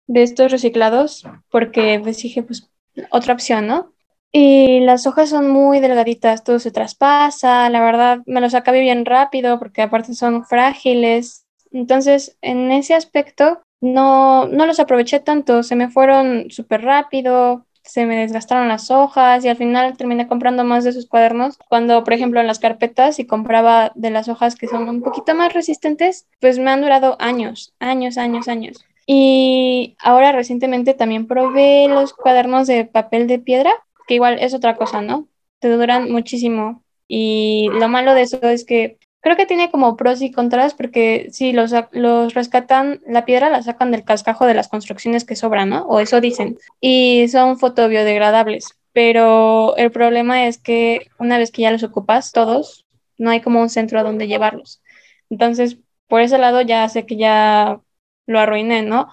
de 0.08 0.24
estos 0.24 0.50
reciclados, 0.50 1.25
porque 1.50 2.00
pues 2.01 2.22
dije, 2.22 2.44
pues 2.44 2.70
otra 3.10 3.34
opción, 3.34 3.68
¿no? 3.68 3.91
Y 4.32 4.80
las 4.80 5.06
hojas 5.06 5.30
son 5.30 5.50
muy 5.50 5.82
delgaditas, 5.82 6.46
todo 6.46 6.60
se 6.60 6.72
traspasa, 6.72 7.70
la 7.70 7.84
verdad 7.84 8.20
me 8.25 8.39
los 8.39 8.53
acabé 8.53 8.80
bien 8.80 9.06
rápido 9.06 9.60
porque 9.60 9.82
aparte 9.82 10.13
son 10.13 10.46
frágiles, 10.46 11.40
entonces, 11.72 12.38
en 12.42 12.72
ese 12.72 12.94
aspecto, 12.94 13.62
no, 13.80 14.48
no 14.48 14.66
los 14.66 14.80
aproveché 14.80 15.20
tanto, 15.20 15.63
se 15.63 15.75
me 15.75 15.90
fueron 15.90 16.51
súper 16.51 16.84
rápido, 16.84 17.66
se 17.84 18.06
me 18.06 18.18
desgastaron 18.18 18.68
las 18.68 18.92
hojas 18.92 19.44
y 19.44 19.50
al 19.50 19.58
final 19.58 19.98
terminé 19.98 20.28
comprando 20.28 20.63
más 20.63 20.84
de 20.84 20.94
sus 20.94 21.08
cuadernos. 21.08 21.58
Cuando, 21.68 22.04
por 22.04 22.13
ejemplo, 22.13 22.40
en 22.40 22.48
las 22.48 22.60
carpetas 22.60 23.20
y 23.20 23.25
compraba 23.25 23.92
de 23.96 24.12
las 24.12 24.30
hojas 24.30 24.56
que 24.56 24.68
son 24.68 24.88
un 24.88 25.01
poquito 25.01 25.34
más 25.34 25.54
resistentes, 25.54 26.28
pues 26.40 26.60
me 26.60 26.70
han 26.70 26.82
durado 26.82 27.18
años, 27.20 27.74
años, 27.80 28.18
años, 28.18 28.48
años. 28.48 28.86
Y 29.08 29.96
ahora 30.00 30.32
recientemente 30.32 30.94
también 30.94 31.28
probé 31.28 31.88
los 31.88 32.13
cuadernos 32.13 32.68
de 32.68 32.86
papel 32.86 33.28
de 33.28 33.40
piedra, 33.40 33.74
que 34.08 34.16
igual 34.16 34.38
es 34.40 34.54
otra 34.54 34.75
cosa, 34.75 35.01
¿no? 35.01 35.28
Te 35.60 35.70
duran 35.70 36.12
muchísimo. 36.12 36.84
Y 37.08 37.70
lo 37.74 37.90
malo 37.90 38.13
de 38.13 38.22
eso 38.22 38.40
es 38.44 38.63
que 38.63 39.00
Creo 39.22 39.38
que 39.38 39.46
tiene 39.46 39.72
como 39.72 39.96
pros 39.98 40.22
y 40.22 40.32
contras 40.32 40.74
porque 40.74 41.28
si 41.32 41.54
los, 41.54 41.74
los 41.92 42.34
rescatan, 42.34 43.01
la 43.06 43.25
piedra 43.25 43.50
la 43.50 43.62
sacan 43.63 43.92
del 43.92 44.04
cascajo 44.04 44.46
de 44.46 44.56
las 44.56 44.68
construcciones 44.68 45.25
que 45.25 45.36
sobran, 45.36 45.70
¿no? 45.70 45.86
O 45.86 46.00
eso 46.00 46.22
dicen. 46.22 46.58
Y 46.80 47.28
son 47.30 47.58
fotobiodegradables. 47.60 48.78
Pero 48.94 49.75
el 49.78 49.92
problema 49.92 50.48
es 50.48 50.58
que 50.58 51.08
una 51.20 51.38
vez 51.38 51.51
que 51.51 51.62
ya 51.62 51.72
los 51.72 51.84
ocupas 51.84 52.32
todos, 52.32 52.86
no 53.18 53.30
hay 53.30 53.42
como 53.42 53.62
un 53.62 53.70
centro 53.70 54.00
a 54.00 54.04
donde 54.04 54.28
llevarlos. 54.28 54.82
Entonces, 55.30 55.78
por 56.08 56.22
ese 56.22 56.38
lado 56.38 56.62
ya 56.62 56.90
sé 56.90 57.06
que 57.06 57.16
ya 57.18 57.80
lo 58.25 58.40
arruiné, 58.40 58.82
¿no? 58.82 59.10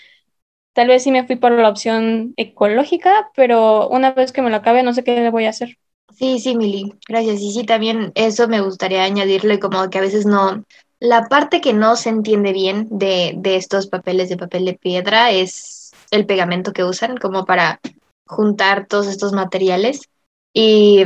tal 0.79 0.87
vez 0.87 1.03
sí 1.03 1.11
me 1.11 1.27
fui 1.27 1.35
por 1.35 1.50
la 1.50 1.69
opción 1.69 2.35
ecológica, 2.37 3.33
pero 3.35 3.88
una 3.88 4.12
vez 4.12 4.31
que 4.31 4.43
me 4.43 4.50
lo 4.50 4.57
acabe 4.59 4.85
no 4.85 4.93
sé 4.93 5.03
qué 5.03 5.17
le 5.21 5.31
voy 5.31 5.47
a 5.47 5.50
hacer. 5.50 5.77
Sí, 6.17 6.38
sí, 6.41 6.57
Mili, 6.57 6.95
gracias. 7.09 7.41
Y 7.41 7.53
sí, 7.53 7.65
también 7.65 8.12
eso 8.15 8.49
me 8.49 8.61
gustaría 8.61 9.05
añadirle 9.05 9.59
como 9.61 9.88
que 9.91 9.99
a 9.99 10.00
veces 10.00 10.27
no, 10.27 10.65
la 11.00 11.27
parte 11.29 11.61
que 11.61 11.73
no 11.73 11.97
se 11.97 12.09
entiende 12.09 12.53
bien 12.53 12.88
de, 12.91 13.35
de 13.37 13.57
estos 13.57 13.87
papeles 13.87 14.29
de 14.29 14.37
papel 14.37 14.65
de 14.65 14.75
piedra 14.75 15.31
es 15.31 15.93
el 16.11 16.27
pegamento 16.27 16.73
que 16.73 16.85
usan 16.85 17.17
como 17.19 17.45
para 17.45 17.81
juntar 18.27 18.87
todos 18.87 19.07
estos 19.07 19.33
materiales. 19.33 20.03
Y 20.53 21.03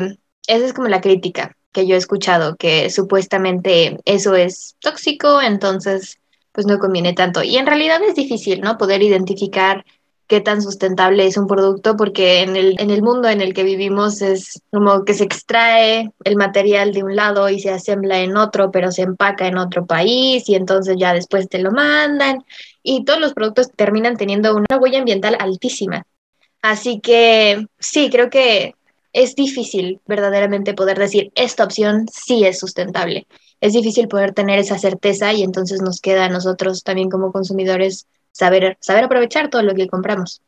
esa 0.46 0.64
es 0.66 0.72
como 0.72 0.88
la 0.88 1.00
crítica 1.00 1.56
que 1.72 1.86
yo 1.86 1.94
he 1.94 1.98
escuchado, 1.98 2.56
que 2.56 2.88
supuestamente 2.90 3.98
eso 4.04 4.34
es 4.34 4.76
tóxico, 4.80 5.42
entonces 5.42 6.18
pues 6.52 6.66
no 6.66 6.78
conviene 6.78 7.12
tanto. 7.14 7.42
Y 7.42 7.56
en 7.56 7.66
realidad 7.66 8.00
es 8.02 8.14
difícil, 8.14 8.60
¿no? 8.60 8.78
Poder 8.78 9.02
identificar 9.02 9.84
qué 10.26 10.40
tan 10.40 10.62
sustentable 10.62 11.26
es 11.26 11.36
un 11.36 11.46
producto, 11.46 11.96
porque 11.96 12.40
en 12.40 12.56
el, 12.56 12.76
en 12.78 12.90
el 12.90 13.02
mundo 13.02 13.28
en 13.28 13.40
el 13.40 13.52
que 13.54 13.64
vivimos 13.64 14.22
es 14.22 14.62
como 14.70 15.04
que 15.04 15.14
se 15.14 15.24
extrae 15.24 16.10
el 16.24 16.36
material 16.36 16.92
de 16.92 17.02
un 17.02 17.16
lado 17.16 17.48
y 17.48 17.60
se 17.60 17.70
asembla 17.70 18.20
en 18.20 18.36
otro, 18.36 18.70
pero 18.70 18.92
se 18.92 19.02
empaca 19.02 19.46
en 19.46 19.58
otro 19.58 19.86
país 19.86 20.48
y 20.48 20.54
entonces 20.54 20.96
ya 20.98 21.12
después 21.12 21.48
te 21.48 21.58
lo 21.58 21.70
mandan 21.70 22.44
y 22.82 23.04
todos 23.04 23.20
los 23.20 23.34
productos 23.34 23.70
terminan 23.76 24.16
teniendo 24.16 24.54
una 24.54 24.78
huella 24.80 24.98
ambiental 24.98 25.36
altísima. 25.38 26.06
Así 26.62 27.00
que 27.00 27.66
sí, 27.78 28.08
creo 28.10 28.30
que 28.30 28.74
es 29.12 29.34
difícil 29.34 30.00
verdaderamente 30.06 30.74
poder 30.74 30.98
decir 30.98 31.32
esta 31.34 31.64
opción 31.64 32.06
sí 32.12 32.44
es 32.44 32.58
sustentable. 32.58 33.26
Es 33.60 33.74
difícil 33.74 34.08
poder 34.08 34.32
tener 34.32 34.58
esa 34.58 34.78
certeza 34.78 35.32
y 35.32 35.42
entonces 35.42 35.82
nos 35.82 36.00
queda 36.00 36.24
a 36.24 36.28
nosotros 36.28 36.82
también 36.82 37.10
como 37.10 37.32
consumidores 37.32 38.06
saber, 38.32 38.76
saber 38.80 39.04
aprovechar 39.04 39.48
todo 39.48 39.62
lo 39.62 39.74
que 39.74 39.88
compramos. 39.88 40.42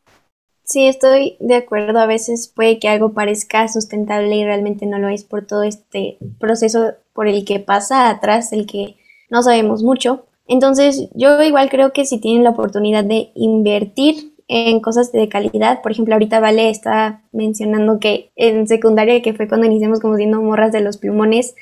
Sí, 0.65 0.87
estoy 0.87 1.37
de 1.41 1.57
acuerdo. 1.57 1.99
A 2.01 2.07
veces 2.07 2.49
puede 2.49 2.79
que 2.79 2.89
algo 2.89 3.13
parezca 3.13 3.69
sustentable 3.69 4.35
y 4.35 4.45
realmente 4.45 4.87
no 4.87 4.99
lo 4.99 5.09
es 5.09 5.23
por 5.23 5.47
todo 5.47 5.63
este 5.63 6.17
proceso 6.39 6.95
por 7.13 7.29
el 7.29 7.45
que 7.45 7.61
pasa 7.61 8.09
atrás, 8.09 8.53
el 8.53 8.67
que 8.67 8.97
no 9.31 9.43
sabemos 9.43 9.83
mucho. 9.83 10.25
Entonces, 10.47 11.09
yo 11.15 11.43
igual 11.43 11.69
creo 11.71 11.93
que 11.93 12.07
si 12.07 12.19
tienen 12.19 12.45
la 12.45 12.51
oportunidad 12.51 13.05
de 13.05 13.31
invertir 13.35 14.35
en 14.49 14.81
cosas 14.81 15.13
de 15.13 15.29
calidad, 15.29 15.81
por 15.83 15.93
ejemplo, 15.93 16.15
ahorita 16.15 16.41
Vale 16.41 16.69
está 16.69 17.23
mencionando 17.33 17.99
que 17.99 18.31
en 18.37 18.67
secundaria, 18.67 19.23
que 19.23 19.33
fue 19.35 19.49
cuando 19.49 19.67
iniciamos 19.67 20.01
como 20.01 20.17
siendo 20.17 20.43
morras 20.43 20.73
de 20.73 20.81
los 20.81 20.99
plumones, 20.99 21.55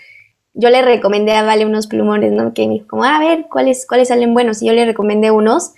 yo 0.55 0.69
le 0.69 0.83
recomendé 0.83 1.33
a 1.33 1.45
Vale 1.45 1.65
unos 1.65 1.87
plumones, 1.87 2.33
¿no? 2.33 2.55
Que 2.55 2.67
me 2.67 2.75
dijo 2.75 2.89
como, 2.89 3.05
a 3.05 3.19
ver, 3.19 3.47
¿cuáles, 3.51 3.87
cuáles 3.87 4.09
salen 4.09 4.35
buenos? 4.35 4.63
Y 4.63 4.67
yo 4.67 4.73
le 4.73 4.85
recomendé 4.85 5.31
unos 5.31 5.75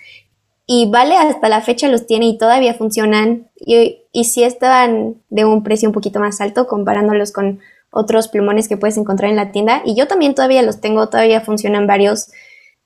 y 0.67 0.89
Vale 0.89 1.15
hasta 1.15 1.49
la 1.49 1.61
fecha 1.61 1.87
los 1.87 2.07
tiene 2.07 2.25
y 2.27 2.37
todavía 2.37 2.73
funcionan. 2.73 3.49
Y, 3.55 4.03
y 4.11 4.23
sí 4.25 4.43
estaban 4.43 5.21
de 5.29 5.45
un 5.45 5.63
precio 5.63 5.89
un 5.89 5.93
poquito 5.93 6.19
más 6.19 6.41
alto 6.41 6.67
comparándolos 6.67 7.31
con 7.31 7.59
otros 7.91 8.27
plumones 8.27 8.67
que 8.67 8.77
puedes 8.77 8.97
encontrar 8.97 9.29
en 9.29 9.37
la 9.37 9.51
tienda. 9.51 9.81
Y 9.85 9.95
yo 9.95 10.07
también 10.07 10.35
todavía 10.35 10.63
los 10.63 10.81
tengo, 10.81 11.07
todavía 11.09 11.41
funcionan 11.41 11.87
varios. 11.87 12.29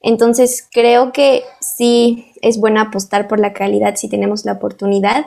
Entonces 0.02 0.68
creo 0.72 1.12
que 1.12 1.44
sí 1.62 2.32
es 2.42 2.60
bueno 2.60 2.82
apostar 2.82 3.28
por 3.28 3.40
la 3.40 3.54
calidad 3.54 3.96
si 3.96 4.10
tenemos 4.10 4.46
la 4.46 4.54
oportunidad. 4.54 5.26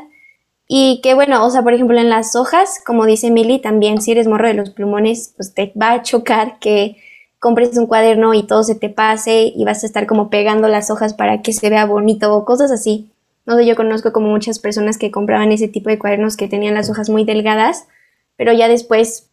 Y 0.69 1.01
que 1.03 1.15
bueno, 1.15 1.45
o 1.45 1.51
sea, 1.51 1.63
por 1.63 1.75
ejemplo 1.75 1.99
en 1.99 2.09
las 2.11 2.37
hojas, 2.37 2.81
como 2.85 3.07
dice 3.07 3.31
Milly, 3.31 3.61
también 3.61 4.01
si 4.01 4.13
eres 4.13 4.29
morro 4.29 4.47
de 4.49 4.55
los 4.55 4.71
plumones, 4.71 5.35
pues 5.37 5.53
te 5.53 5.73
va 5.81 5.93
a 5.93 6.03
chocar 6.03 6.59
que 6.61 6.97
compres 7.43 7.77
un 7.77 7.89
cuaderno 7.89 8.35
y 8.35 8.45
todo 8.45 8.63
se 8.63 8.77
te 8.77 8.89
pase 8.89 9.53
y 9.53 9.65
vas 9.65 9.83
a 9.83 9.87
estar 9.87 10.07
como 10.07 10.31
pegando 10.31 10.69
las 10.69 10.93
hojas 10.93 11.13
para 11.13 11.43
que 11.43 11.53
se 11.53 11.71
vea 11.71 11.87
bonito 11.87 12.33
o 12.33 12.45
cosas 12.45 12.71
así. 12.71 13.11
No 13.47 13.57
sé, 13.57 13.67
yo 13.67 13.75
conozco 13.75 14.13
como 14.13 14.29
muchas 14.29 14.61
personas 14.61 14.97
que 14.97 15.11
compraban 15.11 15.51
ese 15.51 15.67
tipo 15.67 15.91
de 15.91 15.99
cuadernos 15.99 16.37
que 16.37 16.47
tenían 16.47 16.75
las 16.75 16.89
hojas 16.89 17.11
muy 17.11 17.25
delgadas, 17.25 17.89
pero 18.37 18.53
ya 18.53 18.69
después 18.69 19.29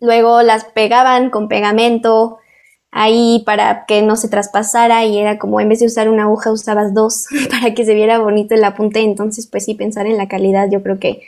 luego 0.00 0.42
las 0.42 0.64
pegaban 0.64 1.30
con 1.30 1.46
pegamento 1.46 2.38
ahí 2.90 3.44
para 3.46 3.86
que 3.86 4.02
no 4.02 4.16
se 4.16 4.28
traspasara 4.28 5.04
y 5.04 5.16
era 5.16 5.38
como 5.38 5.60
en 5.60 5.68
vez 5.68 5.78
de 5.78 5.86
usar 5.86 6.08
una 6.08 6.24
aguja 6.24 6.50
usabas 6.50 6.92
dos 6.92 7.26
para 7.50 7.72
que 7.72 7.84
se 7.84 7.94
viera 7.94 8.18
bonito 8.18 8.56
el 8.56 8.64
apunte. 8.64 8.98
Entonces, 8.98 9.46
pues 9.46 9.64
sí, 9.64 9.74
pensar 9.74 10.06
en 10.06 10.16
la 10.16 10.26
calidad 10.26 10.68
yo 10.68 10.82
creo 10.82 10.98
que 10.98 11.22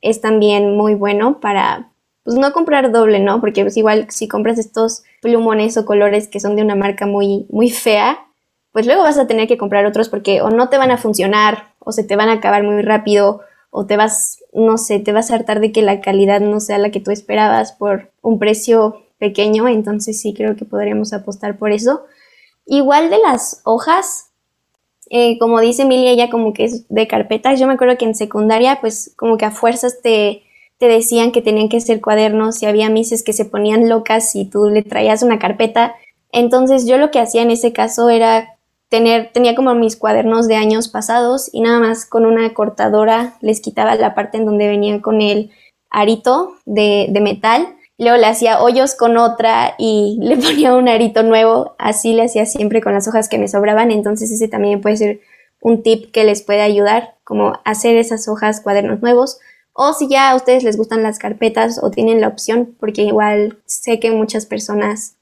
es 0.00 0.22
también 0.22 0.74
muy 0.74 0.94
bueno 0.94 1.38
para, 1.38 1.90
pues 2.28 2.38
no 2.38 2.52
comprar 2.52 2.92
doble, 2.92 3.20
¿no? 3.20 3.40
Porque 3.40 3.62
pues 3.62 3.78
igual 3.78 4.04
si 4.10 4.28
compras 4.28 4.58
estos 4.58 5.02
plumones 5.22 5.78
o 5.78 5.86
colores 5.86 6.28
que 6.28 6.40
son 6.40 6.56
de 6.56 6.62
una 6.62 6.74
marca 6.74 7.06
muy, 7.06 7.46
muy 7.48 7.70
fea, 7.70 8.26
pues 8.70 8.84
luego 8.84 9.00
vas 9.00 9.16
a 9.16 9.26
tener 9.26 9.48
que 9.48 9.56
comprar 9.56 9.86
otros 9.86 10.10
porque 10.10 10.42
o 10.42 10.50
no 10.50 10.68
te 10.68 10.76
van 10.76 10.90
a 10.90 10.98
funcionar 10.98 11.72
o 11.78 11.90
se 11.90 12.04
te 12.04 12.16
van 12.16 12.28
a 12.28 12.34
acabar 12.34 12.64
muy 12.64 12.82
rápido 12.82 13.40
o 13.70 13.86
te 13.86 13.96
vas, 13.96 14.44
no 14.52 14.76
sé, 14.76 14.98
te 14.98 15.12
vas 15.12 15.30
a 15.30 15.36
hartar 15.36 15.60
de 15.60 15.72
que 15.72 15.80
la 15.80 16.02
calidad 16.02 16.42
no 16.42 16.60
sea 16.60 16.76
la 16.76 16.90
que 16.90 17.00
tú 17.00 17.12
esperabas 17.12 17.72
por 17.72 18.12
un 18.20 18.38
precio 18.38 19.06
pequeño, 19.16 19.66
entonces 19.66 20.20
sí 20.20 20.34
creo 20.34 20.54
que 20.54 20.66
podríamos 20.66 21.14
apostar 21.14 21.56
por 21.56 21.72
eso. 21.72 22.04
Igual 22.66 23.08
de 23.08 23.20
las 23.20 23.62
hojas, 23.64 24.32
eh, 25.08 25.38
como 25.38 25.60
dice 25.60 25.84
Emilia, 25.84 26.10
ella 26.10 26.28
como 26.28 26.52
que 26.52 26.64
es 26.64 26.86
de 26.90 27.06
carpetas, 27.08 27.58
yo 27.58 27.66
me 27.66 27.72
acuerdo 27.72 27.96
que 27.96 28.04
en 28.04 28.14
secundaria 28.14 28.82
pues 28.82 29.14
como 29.16 29.38
que 29.38 29.46
a 29.46 29.50
fuerzas 29.50 30.02
te 30.02 30.42
te 30.78 30.86
decían 30.86 31.32
que 31.32 31.42
tenían 31.42 31.68
que 31.68 31.80
ser 31.80 32.00
cuadernos 32.00 32.62
y 32.62 32.66
había 32.66 32.88
mises 32.88 33.24
que 33.24 33.32
se 33.32 33.44
ponían 33.44 33.88
locas 33.88 34.30
si 34.30 34.44
tú 34.44 34.68
le 34.68 34.82
traías 34.82 35.22
una 35.22 35.38
carpeta. 35.38 35.96
Entonces 36.30 36.86
yo 36.86 36.98
lo 36.98 37.10
que 37.10 37.18
hacía 37.18 37.42
en 37.42 37.50
ese 37.50 37.72
caso 37.72 38.08
era 38.10 38.56
tener, 38.88 39.30
tenía 39.32 39.56
como 39.56 39.74
mis 39.74 39.96
cuadernos 39.96 40.46
de 40.46 40.54
años 40.54 40.88
pasados 40.88 41.50
y 41.52 41.60
nada 41.60 41.80
más 41.80 42.06
con 42.06 42.24
una 42.26 42.54
cortadora 42.54 43.34
les 43.40 43.60
quitaba 43.60 43.96
la 43.96 44.14
parte 44.14 44.38
en 44.38 44.46
donde 44.46 44.68
venía 44.68 45.02
con 45.02 45.20
el 45.20 45.50
arito 45.90 46.54
de, 46.64 47.08
de 47.10 47.20
metal. 47.20 47.74
Luego 47.98 48.16
le 48.16 48.26
hacía 48.26 48.62
hoyos 48.62 48.94
con 48.94 49.16
otra 49.16 49.74
y 49.78 50.16
le 50.22 50.36
ponía 50.36 50.76
un 50.76 50.88
arito 50.88 51.24
nuevo. 51.24 51.74
Así 51.78 52.14
le 52.14 52.22
hacía 52.22 52.46
siempre 52.46 52.80
con 52.80 52.94
las 52.94 53.08
hojas 53.08 53.28
que 53.28 53.38
me 53.38 53.48
sobraban. 53.48 53.90
Entonces 53.90 54.30
ese 54.30 54.46
también 54.46 54.80
puede 54.80 54.96
ser 54.96 55.20
un 55.60 55.82
tip 55.82 56.12
que 56.12 56.22
les 56.22 56.42
puede 56.42 56.60
ayudar, 56.60 57.16
como 57.24 57.58
hacer 57.64 57.96
esas 57.96 58.28
hojas 58.28 58.60
cuadernos 58.60 59.02
nuevos 59.02 59.40
o 59.80 59.92
si 59.92 60.08
ya 60.08 60.30
a 60.30 60.34
ustedes 60.34 60.64
les 60.64 60.76
gustan 60.76 61.04
las 61.04 61.20
carpetas 61.20 61.78
o 61.80 61.92
tienen 61.92 62.20
la 62.20 62.26
opción, 62.26 62.74
porque 62.80 63.02
igual 63.02 63.58
sé 63.64 64.00
que 64.00 64.10
muchas 64.10 64.44
personas 64.44 65.14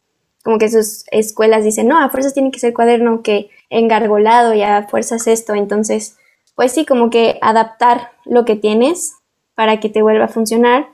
como 0.42 0.56
que 0.56 0.70
sus 0.70 1.04
escuelas 1.10 1.62
dicen, 1.62 1.88
no, 1.88 2.02
a 2.02 2.08
fuerzas 2.08 2.32
tiene 2.32 2.50
que 2.50 2.58
ser 2.58 2.72
cuaderno 2.72 3.20
que 3.22 3.50
engargolado 3.68 4.54
y 4.54 4.62
a 4.62 4.84
fuerzas 4.88 5.26
esto. 5.26 5.54
Entonces, 5.54 6.16
pues 6.54 6.72
sí, 6.72 6.86
como 6.86 7.10
que 7.10 7.38
adaptar 7.42 8.12
lo 8.24 8.46
que 8.46 8.56
tienes 8.56 9.12
para 9.54 9.78
que 9.78 9.90
te 9.90 10.00
vuelva 10.00 10.24
a 10.24 10.28
funcionar. 10.28 10.86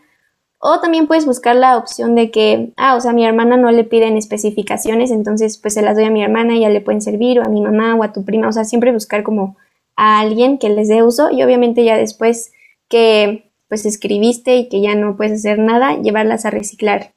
O 0.59 0.81
también 0.81 1.07
puedes 1.07 1.25
buscar 1.25 1.55
la 1.55 1.77
opción 1.77 2.17
de 2.17 2.33
que, 2.33 2.73
ah, 2.77 2.97
o 2.97 3.01
sea, 3.01 3.13
mi 3.13 3.25
hermana 3.25 3.57
no 3.57 3.71
le 3.71 3.85
piden 3.85 4.17
especificaciones, 4.17 5.13
entonces 5.13 5.57
pues 5.59 5.75
se 5.75 5.83
las 5.83 5.95
doy 5.95 6.07
a 6.07 6.11
mi 6.11 6.25
hermana 6.25 6.57
y 6.57 6.63
ya 6.63 6.69
le 6.69 6.81
pueden 6.81 7.01
servir, 7.01 7.39
o 7.39 7.45
a 7.45 7.49
mi 7.49 7.61
mamá 7.61 7.95
o 7.95 8.03
a 8.03 8.13
tu 8.13 8.25
prima, 8.25 8.49
o 8.49 8.53
sea, 8.53 8.65
siempre 8.65 8.91
buscar 8.91 9.23
como 9.23 9.57
a 9.95 10.19
alguien 10.19 10.59
que 10.59 10.69
les 10.69 10.89
dé 10.89 11.05
uso 11.05 11.31
y 11.31 11.45
obviamente 11.45 11.85
ya 11.85 11.97
después 11.97 12.51
que 12.89 13.52
pues 13.73 13.87
escribiste 13.87 14.55
y 14.57 14.69
que 14.69 14.83
ya 14.83 14.95
no 14.95 15.17
puedes 15.17 15.33
hacer 15.33 15.59
nada, 15.59 15.97
llevarlas 15.97 16.45
a 16.45 16.51
reciclar. 16.51 17.15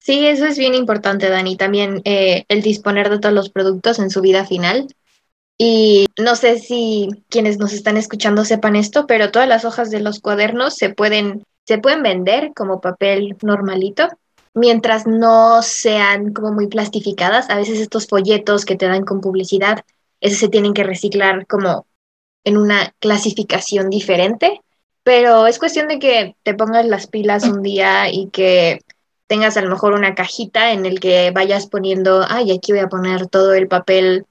Sí, 0.00 0.26
eso 0.26 0.44
es 0.46 0.58
bien 0.58 0.74
importante, 0.74 1.28
Dani. 1.28 1.56
También 1.56 2.02
eh, 2.04 2.44
el 2.48 2.60
disponer 2.60 3.08
de 3.08 3.20
todos 3.20 3.32
los 3.32 3.50
productos 3.50 4.00
en 4.00 4.10
su 4.10 4.20
vida 4.20 4.44
final. 4.44 4.88
Y 5.58 6.08
no 6.18 6.34
sé 6.34 6.58
si 6.58 7.08
quienes 7.28 7.58
nos 7.58 7.72
están 7.72 7.96
escuchando 7.96 8.44
sepan 8.44 8.74
esto, 8.74 9.06
pero 9.06 9.30
todas 9.30 9.46
las 9.46 9.64
hojas 9.64 9.92
de 9.92 10.00
los 10.00 10.18
cuadernos 10.18 10.74
se 10.74 10.90
pueden, 10.90 11.44
se 11.64 11.78
pueden 11.78 12.02
vender 12.02 12.50
como 12.56 12.80
papel 12.80 13.36
normalito, 13.40 14.08
mientras 14.54 15.06
no 15.06 15.62
sean 15.62 16.32
como 16.32 16.50
muy 16.50 16.66
plastificadas. 16.66 17.48
A 17.48 17.54
veces 17.54 17.78
estos 17.78 18.08
folletos 18.08 18.64
que 18.64 18.74
te 18.74 18.88
dan 18.88 19.04
con 19.04 19.20
publicidad, 19.20 19.84
esos 20.20 20.40
se 20.40 20.48
tienen 20.48 20.74
que 20.74 20.82
reciclar 20.82 21.46
como 21.46 21.86
en 22.42 22.56
una 22.56 22.92
clasificación 22.98 23.88
diferente 23.88 24.62
pero 25.10 25.48
es 25.48 25.58
cuestión 25.58 25.88
de 25.88 25.98
que 25.98 26.36
te 26.44 26.54
pongas 26.54 26.86
las 26.86 27.08
pilas 27.08 27.42
un 27.42 27.62
día 27.62 28.12
y 28.12 28.30
que 28.30 28.78
tengas 29.26 29.56
a 29.56 29.60
lo 29.60 29.68
mejor 29.68 29.92
una 29.92 30.14
cajita 30.14 30.70
en 30.70 30.86
el 30.86 31.00
que 31.00 31.32
vayas 31.32 31.66
poniendo, 31.66 32.24
ay, 32.28 32.52
aquí 32.52 32.70
voy 32.70 32.82
a 32.82 32.88
poner 32.88 33.26
todo 33.26 33.52
el 33.54 33.66
papel 33.66 34.24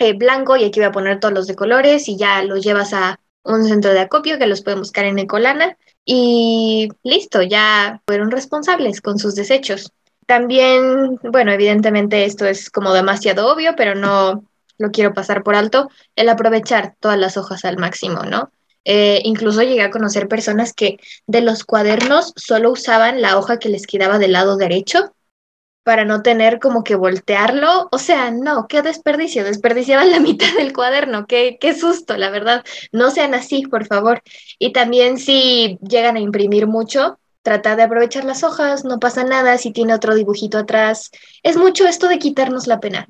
eh, 0.00 0.14
blanco 0.14 0.56
y 0.56 0.64
aquí 0.64 0.80
voy 0.80 0.88
a 0.88 0.90
poner 0.90 1.20
todos 1.20 1.32
los 1.32 1.46
de 1.46 1.54
colores 1.54 2.08
y 2.08 2.16
ya 2.16 2.42
los 2.42 2.64
llevas 2.64 2.92
a 2.92 3.20
un 3.44 3.64
centro 3.64 3.92
de 3.92 4.00
acopio 4.00 4.36
que 4.36 4.48
los 4.48 4.62
pueden 4.62 4.80
buscar 4.80 5.04
en 5.04 5.20
Ecolana 5.20 5.76
y 6.04 6.88
listo, 7.04 7.40
ya 7.42 8.02
fueron 8.04 8.32
responsables 8.32 9.00
con 9.00 9.20
sus 9.20 9.36
desechos. 9.36 9.92
También, 10.26 11.20
bueno, 11.22 11.52
evidentemente 11.52 12.24
esto 12.24 12.46
es 12.46 12.68
como 12.68 12.92
demasiado 12.92 13.46
obvio, 13.54 13.76
pero 13.76 13.94
no 13.94 14.42
lo 14.76 14.90
quiero 14.90 15.14
pasar 15.14 15.44
por 15.44 15.54
alto, 15.54 15.88
el 16.16 16.28
aprovechar 16.28 16.96
todas 16.98 17.16
las 17.16 17.36
hojas 17.36 17.64
al 17.64 17.78
máximo, 17.78 18.24
¿no? 18.24 18.50
Eh, 18.84 19.20
incluso 19.24 19.62
llegué 19.62 19.82
a 19.82 19.90
conocer 19.90 20.28
personas 20.28 20.72
que 20.72 20.98
de 21.26 21.40
los 21.40 21.64
cuadernos 21.64 22.32
solo 22.36 22.72
usaban 22.72 23.22
la 23.22 23.38
hoja 23.38 23.58
que 23.58 23.68
les 23.68 23.86
quedaba 23.86 24.18
del 24.18 24.32
lado 24.32 24.56
derecho 24.56 25.14
para 25.84 26.04
no 26.04 26.22
tener 26.22 26.58
como 26.60 26.84
que 26.84 26.94
voltearlo. 26.94 27.88
O 27.90 27.98
sea, 27.98 28.30
no, 28.30 28.66
qué 28.68 28.82
desperdicio, 28.82 29.44
desperdiciaban 29.44 30.10
la 30.10 30.20
mitad 30.20 30.52
del 30.56 30.72
cuaderno, 30.72 31.26
qué, 31.26 31.58
qué 31.60 31.74
susto, 31.74 32.16
la 32.16 32.30
verdad. 32.30 32.64
No 32.92 33.10
sean 33.10 33.34
así, 33.34 33.62
por 33.66 33.86
favor. 33.86 34.22
Y 34.58 34.72
también 34.72 35.18
si 35.18 35.78
llegan 35.86 36.16
a 36.16 36.20
imprimir 36.20 36.66
mucho, 36.66 37.18
trata 37.42 37.76
de 37.76 37.82
aprovechar 37.82 38.24
las 38.24 38.44
hojas, 38.44 38.84
no 38.84 38.98
pasa 39.00 39.24
nada 39.24 39.58
si 39.58 39.72
tiene 39.72 39.94
otro 39.94 40.14
dibujito 40.14 40.58
atrás. 40.58 41.10
Es 41.42 41.56
mucho 41.56 41.86
esto 41.86 42.08
de 42.08 42.18
quitarnos 42.18 42.66
la 42.66 42.80
pena. 42.80 43.08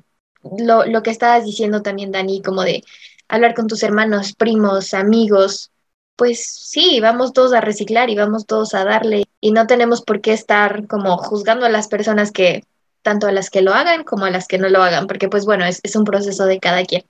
Lo, 0.57 0.85
lo 0.85 1.03
que 1.03 1.11
estabas 1.11 1.45
diciendo 1.45 1.81
también, 1.81 2.11
Dani, 2.11 2.41
como 2.41 2.63
de 2.63 2.83
hablar 3.27 3.53
con 3.53 3.67
tus 3.67 3.83
hermanos, 3.83 4.33
primos, 4.33 4.93
amigos, 4.93 5.71
pues 6.15 6.45
sí, 6.45 6.99
vamos 6.99 7.33
todos 7.33 7.53
a 7.53 7.61
reciclar 7.61 8.09
y 8.09 8.15
vamos 8.15 8.45
todos 8.45 8.73
a 8.73 8.85
darle 8.85 9.25
y 9.41 9.51
no 9.51 9.67
tenemos 9.67 10.01
por 10.01 10.21
qué 10.21 10.33
estar 10.33 10.87
como 10.87 11.17
juzgando 11.17 11.65
a 11.65 11.69
las 11.69 11.87
personas 11.87 12.31
que, 12.31 12.63
tanto 13.01 13.27
a 13.27 13.31
las 13.31 13.49
que 13.49 13.61
lo 13.61 13.73
hagan 13.73 14.03
como 14.03 14.25
a 14.25 14.31
las 14.31 14.47
que 14.47 14.57
no 14.57 14.69
lo 14.69 14.83
hagan, 14.83 15.07
porque 15.07 15.27
pues 15.27 15.45
bueno, 15.45 15.65
es, 15.65 15.79
es 15.83 15.95
un 15.95 16.05
proceso 16.05 16.45
de 16.45 16.59
cada 16.59 16.83
quien. 16.83 17.03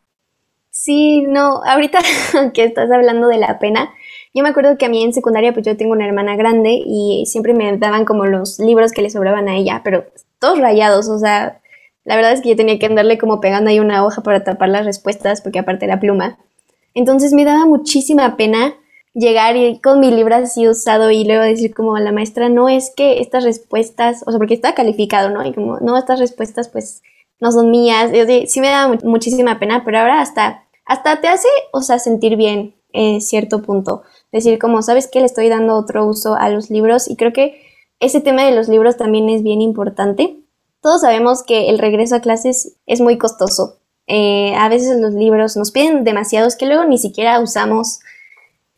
Sí, 0.72 1.22
no, 1.22 1.62
ahorita 1.66 2.00
que 2.54 2.64
estás 2.64 2.90
hablando 2.92 3.28
de 3.28 3.38
la 3.38 3.60
pena, 3.60 3.94
yo 4.34 4.42
me 4.42 4.50
acuerdo 4.50 4.78
que 4.78 4.86
a 4.86 4.90
mí 4.90 5.04
en 5.04 5.14
secundaria 5.14 5.54
pues 5.54 5.66
yo 5.66 5.78
tengo 5.78 5.92
una 5.92 6.08
hermana 6.08 6.36
grande 6.36 6.82
y 6.84 7.26
siempre 7.28 7.54
me 7.54 7.78
daban 7.78 8.06
como 8.06 8.26
los 8.26 8.58
libros 8.58 8.92
que 8.92 9.04
le 9.04 9.12
sobraban 9.12 9.48
a 9.48 9.56
ella, 9.56 9.82
pero 9.84 10.06
todos 10.40 10.60
rayados, 10.60 11.08
o 11.10 11.20
sea, 11.20 11.62
la 12.06 12.16
verdad 12.16 12.34
es 12.34 12.42
que 12.42 12.50
yo 12.50 12.56
tenía 12.56 12.80
que 12.80 12.86
andarle 12.86 13.18
como 13.18 13.40
pegando 13.40 13.70
ahí 13.70 13.80
una 13.80 14.06
hoja 14.06 14.22
para 14.22 14.44
tapar 14.44 14.70
las 14.70 14.86
respuestas 14.86 15.42
porque 15.42 15.60
aparte 15.60 15.86
era 15.86 16.00
pluma. 16.00 16.38
Entonces 16.94 17.34
me 17.34 17.46
daba 17.46 17.66
muchísima 17.66 18.36
pena 18.36 18.76
llegar 19.14 19.56
y 19.56 19.80
con 19.80 20.00
mi 20.00 20.12
libro 20.12 20.36
así 20.36 20.68
usado 20.68 21.12
y 21.12 21.24
luego 21.24 21.44
decir 21.44 21.74
como 21.74 21.96
a 21.96 22.02
la 22.02 22.12
maestra, 22.12 22.50
no 22.50 22.68
es 22.70 22.92
que 22.96 23.20
estas 23.22 23.44
respuestas, 23.44 24.24
o 24.26 24.32
sea, 24.32 24.38
porque 24.38 24.56
está 24.56 24.74
calificado, 24.74 25.30
¿no? 25.30 25.46
Y 25.46 25.54
como, 25.54 25.80
no, 25.80 25.98
estas 25.98 26.20
respuestas 26.20 26.70
pues 26.70 27.02
no 27.40 27.52
son 27.52 27.72
mías. 27.72 28.12
Y, 28.14 28.48
sí 28.48 28.60
me 28.60 28.70
da 28.70 28.88
muchísima 29.04 29.60
pena, 29.60 29.84
pero 29.86 30.00
ahora 30.00 30.22
hasta, 30.22 30.66
hasta 30.86 31.22
te 31.22 31.28
hace, 31.28 31.48
o 31.72 31.82
sea, 31.82 32.00
sentir 32.00 32.36
bien 32.36 32.76
en 32.92 33.22
cierto 33.22 33.62
punto. 33.62 34.04
Decir 34.32 34.60
como, 34.60 34.82
¿sabes 34.82 35.08
qué? 35.08 35.20
Le 35.20 35.26
estoy 35.26 35.50
dando 35.50 35.76
otro 35.76 36.06
uso 36.06 36.36
a 36.36 36.50
los 36.50 36.70
libros 36.70 37.10
y 37.10 37.16
creo 37.16 37.34
que 37.34 37.62
ese 38.00 38.22
tema 38.22 38.44
de 38.44 38.56
los 38.56 38.68
libros 38.68 38.98
también 38.98 39.30
es 39.30 39.44
bien 39.44 39.62
importante. 39.62 40.43
Todos 40.84 41.00
sabemos 41.00 41.44
que 41.44 41.70
el 41.70 41.80
regreso 41.80 42.16
a 42.16 42.20
clases 42.20 42.74
es 42.88 43.00
muy 43.00 43.18
costoso. 43.18 43.78
Eh, 44.06 44.54
a 44.56 44.68
veces 44.68 45.00
los 45.00 45.14
libros 45.14 45.56
nos 45.56 45.72
piden 45.72 46.04
demasiados 46.04 46.58
que 46.58 46.66
luego 46.66 46.84
ni 46.84 46.98
siquiera 46.98 47.40
usamos 47.40 48.02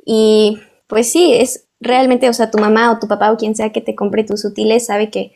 y 0.06 0.60
pues 0.86 1.12
sí, 1.12 1.34
es 1.34 1.66
realmente, 1.80 2.30
o 2.30 2.34
sea, 2.34 2.52
tu 2.52 2.60
mamá 2.60 2.92
o 2.92 3.00
tu 3.00 3.08
papá 3.08 3.32
o 3.32 3.38
quien 3.38 3.56
sea 3.56 3.72
que 3.72 3.82
te 3.82 3.96
compre 3.96 4.24
tus 4.24 4.46
útiles 4.46 4.86
sabe 4.86 5.10
que, 5.10 5.34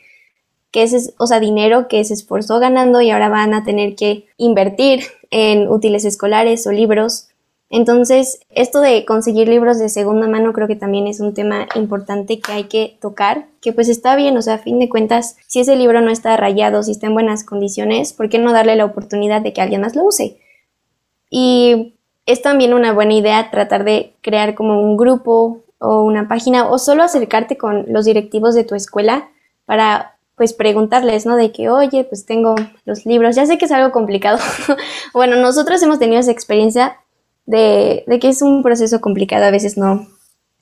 que 0.70 0.84
ese 0.84 1.12
o 1.18 1.26
sea, 1.26 1.40
dinero 1.40 1.88
que 1.88 2.04
se 2.04 2.14
esforzó 2.14 2.60
ganando 2.60 3.02
y 3.02 3.10
ahora 3.10 3.30
van 3.30 3.56
a 3.56 3.64
tener 3.64 3.96
que 3.96 4.28
invertir 4.38 5.06
en 5.32 5.70
útiles 5.70 6.06
escolares 6.06 6.68
o 6.68 6.72
libros. 6.72 7.29
Entonces, 7.72 8.40
esto 8.50 8.82
de 8.82 9.06
conseguir 9.06 9.48
libros 9.48 9.78
de 9.78 9.90
segunda 9.90 10.28
mano 10.28 10.54
creo 10.54 10.68
que 10.68 10.76
también 10.76 11.06
es 11.06 11.20
un 11.20 11.36
tema 11.36 11.68
importante 11.76 12.40
que 12.40 12.52
hay 12.52 12.64
que 12.64 12.98
tocar, 13.00 13.46
que 13.62 13.74
pues 13.74 13.90
está 13.90 14.16
bien, 14.16 14.36
o 14.38 14.42
sea, 14.42 14.56
a 14.56 14.60
fin 14.60 14.80
de 14.80 14.90
cuentas, 14.90 15.38
si 15.46 15.60
ese 15.60 15.76
libro 15.76 16.02
no 16.02 16.10
está 16.10 16.36
rayado, 16.36 16.82
si 16.82 16.92
está 16.92 17.08
en 17.08 17.14
buenas 17.14 17.44
condiciones, 17.44 18.14
¿por 18.14 18.30
qué 18.30 18.40
no 18.40 18.54
darle 18.54 18.76
la 18.76 18.86
oportunidad 18.86 19.42
de 19.42 19.54
que 19.54 19.62
alguien 19.62 19.82
más 19.82 19.96
lo 19.96 20.04
use? 20.04 20.40
Y 21.30 21.94
es 22.26 22.42
también 22.42 22.74
una 22.74 22.92
buena 22.92 23.14
idea 23.14 23.52
tratar 23.52 23.84
de 23.84 24.14
crear 24.22 24.56
como 24.56 24.82
un 24.82 24.98
grupo 24.98 25.64
o 25.78 26.02
una 26.02 26.28
página 26.28 26.70
o 26.70 26.80
solo 26.80 27.04
acercarte 27.04 27.58
con 27.58 27.86
los 27.88 28.06
directivos 28.06 28.56
de 28.56 28.64
tu 28.64 28.74
escuela 28.74 29.30
para 29.66 30.16
pues 30.36 30.54
preguntarles, 30.54 31.26
¿no? 31.26 31.36
De 31.36 31.52
que, 31.52 31.70
oye, 31.70 32.04
pues 32.06 32.26
tengo 32.26 32.56
los 32.86 33.06
libros, 33.06 33.36
ya 33.36 33.46
sé 33.46 33.58
que 33.58 33.66
es 33.66 33.72
algo 33.72 33.92
complicado. 33.92 34.40
bueno, 35.14 35.36
nosotros 35.36 35.84
hemos 35.84 36.00
tenido 36.00 36.20
esa 36.20 36.32
experiencia 36.32 36.98
de, 37.50 38.20
que 38.22 38.30
es 38.30 38.42
un 38.42 38.62
proceso 38.62 39.02
complicado, 39.02 39.46
a 39.46 39.52
veces 39.52 39.78
no, 39.78 40.08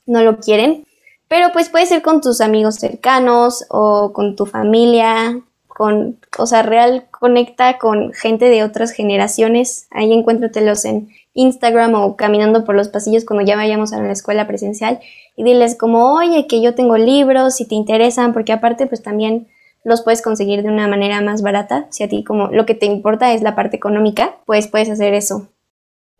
no 0.06 0.22
lo 0.22 0.38
quieren, 0.38 0.86
pero 1.28 1.52
pues 1.52 1.68
puede 1.68 1.86
ser 1.86 2.00
con 2.00 2.22
tus 2.22 2.40
amigos 2.40 2.76
cercanos 2.76 3.66
o 3.68 4.12
con 4.14 4.36
tu 4.36 4.46
familia, 4.46 5.40
con, 5.66 6.18
o 6.38 6.46
sea, 6.46 6.62
real 6.62 7.06
conecta 7.10 7.78
con 7.78 8.12
gente 8.14 8.46
de 8.46 8.64
otras 8.64 8.92
generaciones, 8.92 9.86
ahí 9.90 10.12
encuéntratelos 10.12 10.86
en 10.86 11.10
Instagram 11.34 11.94
o 11.94 12.16
caminando 12.16 12.64
por 12.64 12.74
los 12.74 12.88
pasillos 12.88 13.26
cuando 13.26 13.44
ya 13.44 13.54
vayamos 13.54 13.92
a 13.92 14.00
la 14.00 14.12
escuela 14.12 14.46
presencial 14.46 15.00
y 15.36 15.44
diles 15.44 15.76
como, 15.76 16.14
oye, 16.14 16.46
que 16.46 16.62
yo 16.62 16.74
tengo 16.74 16.96
libros, 16.96 17.56
si 17.56 17.66
te 17.66 17.74
interesan, 17.74 18.32
porque 18.32 18.52
aparte 18.52 18.86
pues 18.86 19.02
también 19.02 19.46
los 19.84 20.00
puedes 20.00 20.22
conseguir 20.22 20.62
de 20.62 20.70
una 20.70 20.88
manera 20.88 21.20
más 21.20 21.42
barata. 21.42 21.86
Si 21.90 22.02
a 22.02 22.08
ti 22.08 22.24
como 22.24 22.48
lo 22.48 22.64
que 22.64 22.74
te 22.74 22.86
importa 22.86 23.32
es 23.34 23.42
la 23.42 23.54
parte 23.54 23.76
económica, 23.76 24.36
pues 24.46 24.66
puedes 24.68 24.90
hacer 24.90 25.14
eso. 25.14 25.48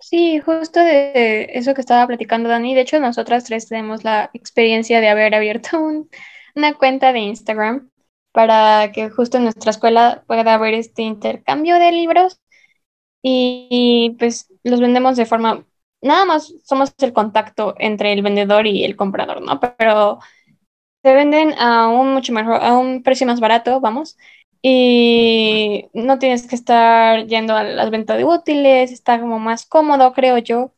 Sí, 0.00 0.38
justo 0.40 0.78
de 0.80 1.48
eso 1.54 1.74
que 1.74 1.80
estaba 1.80 2.06
platicando 2.06 2.48
Dani. 2.48 2.74
De 2.74 2.82
hecho, 2.82 3.00
nosotras 3.00 3.44
tres 3.44 3.68
tenemos 3.68 4.04
la 4.04 4.30
experiencia 4.32 5.00
de 5.00 5.08
haber 5.08 5.34
abierto 5.34 5.78
una 6.54 6.74
cuenta 6.74 7.12
de 7.12 7.20
Instagram 7.20 7.90
para 8.32 8.92
que 8.92 9.10
justo 9.10 9.38
en 9.38 9.44
nuestra 9.44 9.70
escuela 9.70 10.22
pueda 10.26 10.54
haber 10.54 10.74
este 10.74 11.02
intercambio 11.02 11.76
de 11.78 11.92
libros 11.92 12.40
y, 13.22 14.16
pues 14.18 14.48
los 14.64 14.80
vendemos 14.80 15.16
de 15.16 15.26
forma, 15.26 15.66
nada 16.02 16.24
más 16.26 16.54
somos 16.64 16.94
el 17.00 17.12
contacto 17.12 17.74
entre 17.78 18.12
el 18.12 18.22
vendedor 18.22 18.66
y 18.66 18.84
el 18.84 18.96
comprador, 18.96 19.42
¿no? 19.42 19.60
Pero 19.60 20.20
se 21.02 21.14
venden 21.14 21.54
a 21.58 21.88
un 21.88 22.12
mucho 22.14 22.32
mejor, 22.32 22.62
a 22.62 22.76
un 22.76 23.02
precio 23.02 23.26
más 23.26 23.40
barato, 23.40 23.80
vamos, 23.80 24.16
y 24.62 25.88
no 25.92 26.18
tienes 26.18 26.46
que 26.46 26.54
estar 26.54 27.26
yendo 27.26 27.54
a 27.54 27.62
las 27.62 27.90
ventas 27.90 28.16
de 28.18 28.24
útiles, 28.24 28.92
está 28.92 29.20
como 29.20 29.38
más 29.38 29.66
cómodo, 29.66 30.12
creo 30.12 30.38
yo. 30.38 30.72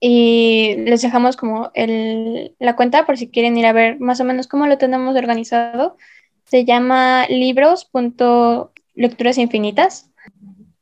Y 0.00 0.74
les 0.78 1.02
dejamos 1.02 1.36
como 1.36 1.70
el, 1.74 2.54
la 2.58 2.76
cuenta 2.76 3.06
por 3.06 3.16
si 3.16 3.30
quieren 3.30 3.56
ir 3.56 3.66
a 3.66 3.72
ver 3.72 4.00
más 4.00 4.20
o 4.20 4.24
menos 4.24 4.48
cómo 4.48 4.66
lo 4.66 4.78
tenemos 4.78 5.16
organizado. 5.16 5.96
Se 6.44 6.64
llama 6.64 7.26
libros.lecturas 7.28 9.38
infinitas. 9.38 10.10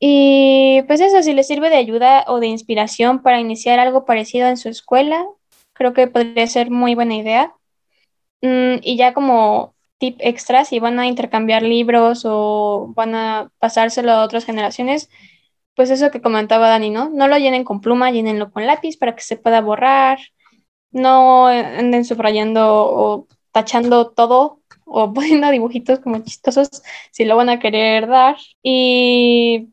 Y 0.01 0.83
pues 0.87 1.01
eso, 1.01 1.23
si 1.23 1.33
les 1.33 1.47
sirve 1.47 1.71
de 1.71 1.77
ayuda 1.77 2.25
o 2.29 2.41
de 2.41 2.49
inspiración 2.49 3.23
para 3.23 3.41
iniciar 3.41 3.79
algo 3.79 4.05
parecido 4.05 4.49
en 4.49 4.57
su 4.57 4.69
escuela, 4.69 5.25
creo 5.75 5.93
que 5.95 6.09
podría 6.09 6.47
ser 6.47 6.71
muy 6.71 6.95
buena 6.95 7.17
idea. 7.17 7.55
Mm, 8.43 8.77
y 8.83 8.97
ya 8.97 9.15
como 9.15 9.74
tip 10.05 10.17
extra, 10.21 10.65
si 10.67 10.79
van 10.81 10.99
a 10.99 11.07
intercambiar 11.07 11.63
libros 11.63 12.23
o 12.27 12.93
van 12.95 13.15
a 13.15 13.51
pasárselo 13.59 14.13
a 14.13 14.25
otras 14.25 14.45
generaciones, 14.45 15.09
pues 15.77 15.91
eso 15.91 16.11
que 16.11 16.21
comentaba 16.23 16.69
Dani, 16.69 16.91
¿no? 16.91 17.11
No 17.11 17.29
lo 17.29 17.39
llenen 17.39 17.65
con 17.65 17.81
pluma, 17.81 18.11
llénenlo 18.13 18.51
con 18.53 18.67
lápiz 18.67 18.97
para 18.99 19.15
que 19.17 19.23
se 19.23 19.37
pueda 19.37 19.61
borrar. 19.61 20.19
No 20.93 21.47
anden 21.49 22.05
subrayando 22.05 22.63
o 22.87 23.29
tachando 23.53 24.11
todo 24.13 24.61
o 24.85 25.13
poniendo 25.15 25.51
dibujitos 25.51 26.01
como 26.01 26.19
chistosos 26.23 26.69
si 27.13 27.25
lo 27.25 27.37
van 27.37 27.49
a 27.51 27.59
querer 27.61 28.07
dar. 28.09 28.37
Y 28.63 29.71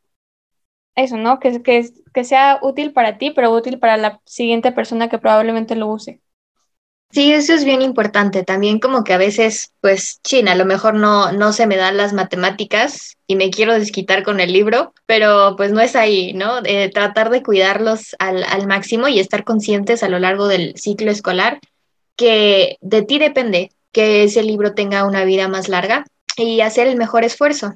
eso, 0.95 1.17
¿no? 1.17 1.39
Que, 1.39 1.61
que, 1.63 1.89
que 2.13 2.23
sea 2.23 2.59
útil 2.61 2.93
para 2.93 3.17
ti, 3.17 3.31
pero 3.31 3.51
útil 3.53 3.79
para 3.79 3.97
la 3.97 4.21
siguiente 4.25 4.71
persona 4.71 5.09
que 5.09 5.19
probablemente 5.19 5.75
lo 5.75 5.87
use. 5.87 6.21
Sí, 7.11 7.33
eso 7.33 7.53
es 7.53 7.65
bien 7.65 7.81
importante. 7.81 8.43
También 8.43 8.79
como 8.79 9.03
que 9.03 9.13
a 9.13 9.17
veces, 9.17 9.73
pues, 9.81 10.21
China, 10.23 10.53
a 10.53 10.55
lo 10.55 10.65
mejor 10.65 10.93
no, 10.93 11.31
no 11.31 11.51
se 11.51 11.67
me 11.67 11.75
dan 11.75 11.97
las 11.97 12.13
matemáticas 12.13 13.17
y 13.27 13.35
me 13.35 13.49
quiero 13.49 13.73
desquitar 13.73 14.23
con 14.23 14.39
el 14.39 14.53
libro, 14.53 14.93
pero 15.05 15.55
pues 15.57 15.71
no 15.71 15.81
es 15.81 15.95
ahí, 15.95 16.33
¿no? 16.33 16.61
tratar 16.93 17.29
de 17.29 17.43
cuidarlos 17.43 18.15
al 18.19 18.67
máximo 18.67 19.07
y 19.07 19.19
estar 19.19 19.43
conscientes 19.43 20.03
a 20.03 20.09
lo 20.09 20.19
largo 20.19 20.47
del 20.47 20.73
ciclo 20.77 21.11
escolar 21.11 21.59
que 22.21 22.77
de 22.81 23.01
ti 23.01 23.17
depende 23.17 23.71
que 23.91 24.23
ese 24.23 24.43
libro 24.43 24.73
tenga 24.73 25.05
una 25.05 25.23
vida 25.25 25.47
más 25.47 25.69
larga 25.69 26.05
y 26.37 26.61
hacer 26.61 26.85
el 26.85 26.95
mejor 26.95 27.23
esfuerzo. 27.23 27.73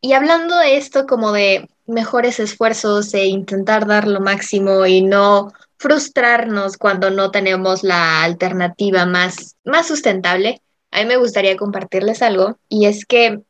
Y 0.00 0.12
hablando 0.12 0.56
de 0.56 0.76
esto 0.76 1.06
como 1.06 1.32
de 1.32 1.68
mejores 1.86 2.38
esfuerzos 2.38 3.12
e 3.14 3.26
intentar 3.26 3.86
dar 3.86 4.06
lo 4.06 4.20
máximo 4.20 4.86
y 4.86 5.02
no 5.02 5.52
frustrarnos 5.82 6.76
cuando 6.76 7.10
no 7.10 7.32
tenemos 7.32 7.82
la 7.82 8.22
alternativa 8.22 9.04
más, 9.04 9.56
más 9.64 9.88
sustentable, 9.88 10.62
a 10.92 11.00
mí 11.00 11.06
me 11.06 11.16
gustaría 11.16 11.56
compartirles 11.56 12.22
algo 12.22 12.56
y 12.68 12.86
es 12.86 13.04
que 13.04 13.40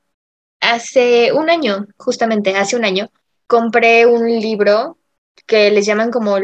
hace 0.60 1.32
un 1.32 1.50
año, 1.50 1.86
justamente 1.98 2.56
hace 2.56 2.74
un 2.74 2.86
año, 2.86 3.10
compré 3.46 4.06
un 4.06 4.26
libro 4.26 4.96
que 5.46 5.70
les 5.70 5.84
llaman 5.84 6.10
como 6.10 6.38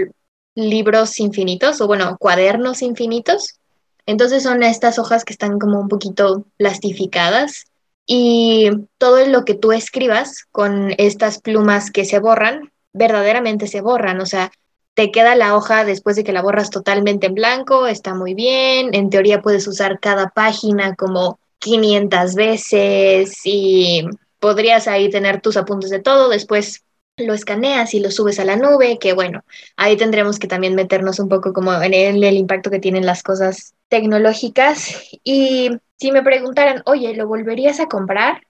libros 0.54 1.20
infinitos 1.20 1.80
o 1.80 1.86
bueno, 1.86 2.18
cuadernos 2.20 2.82
infinitos. 2.82 3.58
Entonces 4.04 4.42
son 4.42 4.62
estas 4.62 4.98
hojas 4.98 5.24
que 5.24 5.32
están 5.32 5.58
como 5.58 5.80
un 5.80 5.88
poquito 5.88 6.44
plastificadas 6.58 7.64
y 8.04 8.68
todo 8.98 9.24
lo 9.26 9.46
que 9.46 9.54
tú 9.54 9.72
escribas 9.72 10.44
con 10.52 10.92
estas 10.98 11.40
plumas 11.40 11.90
que 11.90 12.04
se 12.04 12.18
borran, 12.18 12.72
verdaderamente 12.92 13.66
se 13.68 13.80
borran, 13.80 14.20
o 14.20 14.26
sea, 14.26 14.50
te 14.98 15.12
queda 15.12 15.36
la 15.36 15.54
hoja 15.54 15.84
después 15.84 16.16
de 16.16 16.24
que 16.24 16.32
la 16.32 16.42
borras 16.42 16.70
totalmente 16.70 17.28
en 17.28 17.34
blanco, 17.34 17.86
está 17.86 18.14
muy 18.14 18.34
bien, 18.34 18.90
en 18.94 19.10
teoría 19.10 19.42
puedes 19.42 19.68
usar 19.68 20.00
cada 20.00 20.30
página 20.30 20.96
como 20.96 21.38
500 21.60 22.34
veces 22.34 23.40
y 23.44 24.04
podrías 24.40 24.88
ahí 24.88 25.08
tener 25.08 25.40
tus 25.40 25.56
apuntes 25.56 25.90
de 25.90 26.00
todo, 26.00 26.28
después 26.28 26.82
lo 27.16 27.32
escaneas 27.32 27.94
y 27.94 28.00
lo 28.00 28.10
subes 28.10 28.40
a 28.40 28.44
la 28.44 28.56
nube, 28.56 28.98
que 28.98 29.12
bueno, 29.12 29.44
ahí 29.76 29.96
tendremos 29.96 30.40
que 30.40 30.48
también 30.48 30.74
meternos 30.74 31.20
un 31.20 31.28
poco 31.28 31.52
como 31.52 31.72
en 31.80 31.94
el, 31.94 32.24
el, 32.24 32.36
impacto 32.36 32.68
que 32.68 32.80
tienen 32.80 33.06
las 33.06 33.22
cosas 33.22 33.74
tecnológicas. 33.86 35.00
Y 35.22 35.70
si 35.96 36.10
me 36.10 36.24
preguntaran, 36.24 36.82
oye, 36.86 37.14
¿lo 37.14 37.28
volverías 37.28 37.78
a 37.78 37.86
comprar? 37.86 38.42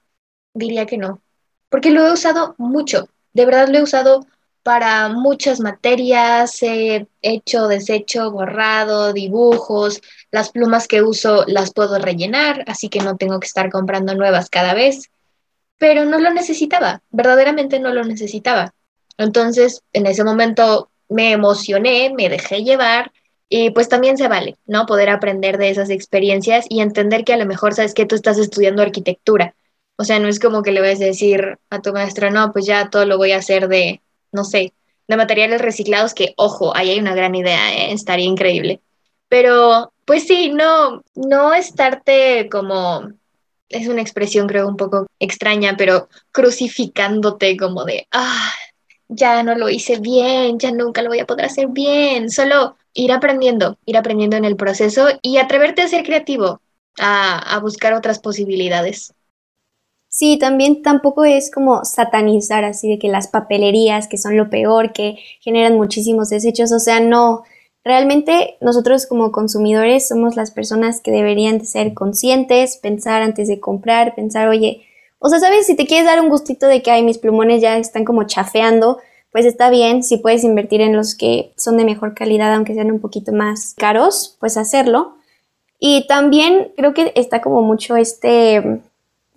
Diría 0.54 0.86
que 0.86 0.96
no, 0.96 1.20
porque 1.68 1.90
lo 1.90 2.06
he 2.06 2.10
usado 2.10 2.54
mucho, 2.56 3.10
de 3.34 3.44
verdad 3.44 3.68
lo 3.68 3.76
he 3.76 3.82
usado 3.82 4.24
para 4.68 5.08
muchas 5.08 5.60
materias, 5.60 6.62
he 6.62 7.06
hecho, 7.22 7.68
deshecho, 7.68 8.30
borrado, 8.30 9.14
dibujos, 9.14 10.02
las 10.30 10.50
plumas 10.50 10.86
que 10.86 11.00
uso 11.00 11.46
las 11.46 11.72
puedo 11.72 11.98
rellenar, 11.98 12.64
así 12.66 12.90
que 12.90 13.00
no 13.00 13.16
tengo 13.16 13.40
que 13.40 13.46
estar 13.46 13.70
comprando 13.70 14.14
nuevas 14.14 14.50
cada 14.50 14.74
vez 14.74 15.08
pero 15.78 16.04
no 16.04 16.18
lo 16.18 16.30
necesitaba, 16.34 17.02
verdaderamente 17.10 17.80
no 17.80 17.94
lo 17.94 18.04
necesitaba. 18.04 18.74
Entonces, 19.16 19.82
en 19.92 20.06
ese 20.06 20.24
momento 20.24 20.90
me 21.08 21.32
emocioné, 21.32 22.12
me 22.14 22.28
dejé 22.28 22.62
llevar 22.62 23.12
y 23.48 23.70
pues 23.70 23.88
también 23.88 24.18
se 24.18 24.28
vale, 24.28 24.56
¿no? 24.66 24.84
Poder 24.86 25.08
aprender 25.08 25.56
de 25.56 25.70
esas 25.70 25.88
experiencias 25.88 26.66
y 26.68 26.80
entender 26.80 27.24
que 27.24 27.32
a 27.32 27.38
lo 27.38 27.46
mejor 27.46 27.74
sabes 27.74 27.94
que 27.94 28.06
tú 28.06 28.16
estás 28.16 28.36
estudiando 28.38 28.82
arquitectura. 28.82 29.54
O 29.96 30.04
sea, 30.04 30.18
no 30.18 30.28
es 30.28 30.38
como 30.38 30.62
que 30.62 30.72
le 30.72 30.80
vas 30.80 31.00
a 31.00 31.04
decir 31.04 31.58
a 31.70 31.80
tu 31.80 31.92
maestra, 31.92 32.30
no, 32.30 32.52
pues 32.52 32.66
ya 32.66 32.90
todo 32.90 33.06
lo 33.06 33.16
voy 33.16 33.32
a 33.32 33.38
hacer 33.38 33.68
de, 33.68 34.02
no 34.32 34.44
sé, 34.44 34.72
de 35.08 35.16
materiales 35.16 35.60
reciclados, 35.60 36.14
que 36.14 36.34
ojo, 36.36 36.76
ahí 36.76 36.90
hay 36.90 36.98
una 36.98 37.14
gran 37.14 37.34
idea, 37.34 37.74
¿eh? 37.74 37.92
estaría 37.92 38.26
increíble. 38.26 38.80
Pero, 39.28 39.92
pues 40.04 40.26
sí, 40.26 40.50
no, 40.50 41.02
no 41.14 41.54
estarte 41.54 42.48
como 42.50 43.12
es 43.68 43.88
una 43.88 44.00
expresión 44.00 44.46
creo 44.46 44.66
un 44.66 44.76
poco 44.76 45.06
extraña, 45.18 45.76
pero 45.76 46.08
crucificándote 46.32 47.56
como 47.56 47.84
de, 47.84 48.06
ah, 48.12 48.52
ya 49.08 49.42
no 49.42 49.54
lo 49.54 49.68
hice 49.68 49.98
bien, 50.00 50.58
ya 50.58 50.70
nunca 50.72 51.02
lo 51.02 51.08
voy 51.08 51.20
a 51.20 51.26
poder 51.26 51.46
hacer 51.46 51.68
bien, 51.68 52.30
solo 52.30 52.76
ir 52.94 53.12
aprendiendo, 53.12 53.78
ir 53.84 53.96
aprendiendo 53.96 54.36
en 54.36 54.44
el 54.44 54.56
proceso 54.56 55.08
y 55.22 55.38
atreverte 55.38 55.82
a 55.82 55.88
ser 55.88 56.04
creativo, 56.04 56.60
a, 56.98 57.38
a 57.38 57.58
buscar 57.60 57.92
otras 57.94 58.18
posibilidades. 58.18 59.14
Sí, 60.08 60.38
también 60.38 60.82
tampoco 60.82 61.24
es 61.24 61.50
como 61.50 61.84
satanizar 61.84 62.64
así 62.64 62.88
de 62.88 62.98
que 62.98 63.08
las 63.08 63.28
papelerías, 63.28 64.08
que 64.08 64.18
son 64.18 64.36
lo 64.36 64.50
peor, 64.50 64.92
que 64.92 65.18
generan 65.40 65.76
muchísimos 65.76 66.30
desechos, 66.30 66.72
o 66.72 66.78
sea, 66.78 67.00
no, 67.00 67.44
Realmente 67.88 68.58
nosotros 68.60 69.06
como 69.06 69.32
consumidores 69.32 70.08
somos 70.08 70.36
las 70.36 70.50
personas 70.50 71.00
que 71.00 71.10
deberían 71.10 71.58
de 71.58 71.64
ser 71.64 71.94
conscientes, 71.94 72.76
pensar 72.76 73.22
antes 73.22 73.48
de 73.48 73.60
comprar, 73.60 74.14
pensar, 74.14 74.48
oye, 74.48 74.82
o 75.18 75.30
sea, 75.30 75.40
sabes, 75.40 75.64
si 75.64 75.74
te 75.74 75.86
quieres 75.86 76.04
dar 76.04 76.20
un 76.20 76.28
gustito 76.28 76.66
de 76.66 76.82
que 76.82 76.90
hay 76.90 77.02
mis 77.02 77.16
plumones 77.16 77.62
ya 77.62 77.78
están 77.78 78.04
como 78.04 78.24
chafeando, 78.24 78.98
pues 79.32 79.46
está 79.46 79.70
bien, 79.70 80.02
si 80.02 80.18
puedes 80.18 80.44
invertir 80.44 80.82
en 80.82 80.94
los 80.94 81.14
que 81.14 81.52
son 81.56 81.78
de 81.78 81.86
mejor 81.86 82.14
calidad, 82.14 82.52
aunque 82.52 82.74
sean 82.74 82.90
un 82.90 83.00
poquito 83.00 83.32
más 83.32 83.72
caros, 83.74 84.36
pues 84.38 84.58
hacerlo. 84.58 85.16
Y 85.80 86.06
también 86.08 86.72
creo 86.76 86.92
que 86.92 87.12
está 87.14 87.40
como 87.40 87.62
mucho 87.62 87.96
este 87.96 88.82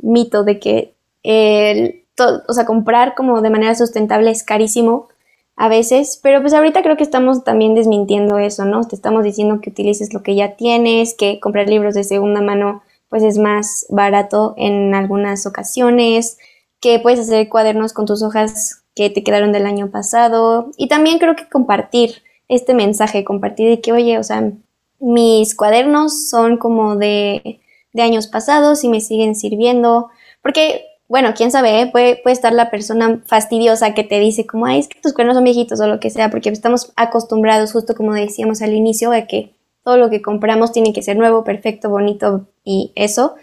mito 0.02 0.44
de 0.44 0.60
que 0.60 0.94
el, 1.24 2.04
o 2.48 2.54
sea, 2.54 2.66
comprar 2.66 3.16
como 3.16 3.42
de 3.42 3.50
manera 3.50 3.76
sustentable 3.76 4.32
es 4.32 4.44
carísimo 4.44 5.08
a 5.56 5.70
veces, 5.70 6.20
pero 6.22 6.42
pues 6.42 6.54
ahorita 6.54 6.82
creo 6.82 6.98
que 6.98 7.04
estamos 7.04 7.44
también 7.44 7.76
desmintiendo 7.76 8.40
eso, 8.40 8.66
¿no? 8.66 8.84
Te 8.84 8.96
estamos 8.96 9.24
diciendo 9.24 9.62
que 9.62 9.70
utilices 9.70 10.14
lo 10.14 10.24
que 10.24 10.36
ya 10.36 10.56
tienes, 10.56 11.14
que 11.14 11.40
comprar 11.40 11.70
libros 11.70 11.94
de 11.94 12.04
segunda 12.04 12.42
mano 12.42 12.82
pues 13.10 13.24
es 13.24 13.38
más 13.38 13.86
barato 13.90 14.54
en 14.58 14.96
algunas 14.96 15.46
ocasiones, 15.46 16.38
que 16.80 16.98
puedes 16.98 17.20
hacer 17.20 17.50
cuadernos 17.50 17.92
con 17.92 18.06
tus 18.06 18.24
hojas 18.24 18.84
que 18.96 19.10
te 19.10 19.22
quedaron 19.22 19.52
del 19.52 19.66
año 19.66 19.92
pasado 19.92 20.72
y 20.78 20.88
también 20.88 21.20
creo 21.20 21.36
que 21.36 21.50
compartir 21.50 22.24
este 22.48 22.74
mensaje, 22.74 23.26
compartir 23.26 23.70
de 23.70 23.82
que, 23.82 23.92
oye, 23.92 24.18
o 24.18 24.24
sea, 24.24 24.52
mis 25.00 25.56
cuadernos 25.56 26.30
son 26.30 26.58
como 26.58 26.96
de, 26.96 27.60
de 27.94 28.02
años 28.02 28.28
pasados 28.28 28.84
y 28.84 28.90
me 28.90 29.02
siguen 29.02 29.36
sirviendo, 29.36 30.10
porque 30.42 30.86
bueno, 31.12 31.34
quién 31.36 31.52
sabe, 31.52 31.82
¿eh? 31.82 31.88
puede, 31.88 32.16
puede 32.16 32.34
estar 32.34 32.54
la 32.54 32.72
persona 32.72 33.22
fastidiosa 33.26 33.94
que 33.94 34.06
te 34.06 34.18
dice 34.18 34.48
como, 34.48 34.66
ay, 34.66 34.80
es 34.80 34.88
que 34.88 35.02
tus 35.02 35.12
cuernos 35.12 35.36
son 35.36 35.44
viejitos 35.44 35.82
o 35.82 35.88
lo 35.88 36.00
que 36.00 36.10
sea, 36.10 36.30
porque 36.32 36.48
estamos 36.48 36.94
acostumbrados, 36.96 37.74
justo 37.74 37.96
como 37.96 38.14
decíamos 38.14 38.62
al 38.62 38.74
inicio, 38.74 39.12
a 39.12 39.24
que 39.24 39.54
todo 39.84 39.98
lo 39.98 40.10
que 40.10 40.22
compramos 40.22 40.72
tiene 40.72 40.94
que 40.94 41.02
ser 41.02 41.18
nuevo, 41.18 41.44
perfecto, 41.44 41.90
bonito 41.90 42.48
y 42.64 42.94
eso. 42.96 43.36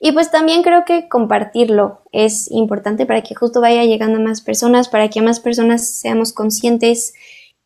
Y 0.00 0.10
pues 0.10 0.32
también 0.32 0.64
creo 0.64 0.84
que 0.84 1.08
compartirlo 1.08 2.00
es 2.10 2.50
importante 2.50 3.06
para 3.06 3.22
que 3.22 3.36
justo 3.36 3.60
vaya 3.60 3.84
llegando 3.84 4.18
a 4.18 4.22
más 4.22 4.40
personas, 4.40 4.88
para 4.88 5.08
que 5.08 5.20
a 5.20 5.22
más 5.22 5.38
personas 5.38 5.88
seamos 5.88 6.32
conscientes 6.32 7.14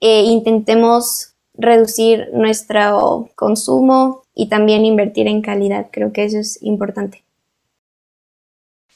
e 0.01 0.25
intentemos 0.25 1.35
reducir 1.55 2.29
nuestro 2.35 3.31
consumo 3.37 4.26
y 4.37 4.49
también 4.49 4.85
invertir 4.85 5.27
en 5.27 5.43
calidad. 5.43 5.89
Creo 5.91 6.13
que 6.13 6.25
eso 6.25 6.39
es 6.39 6.63
importante. 6.63 7.25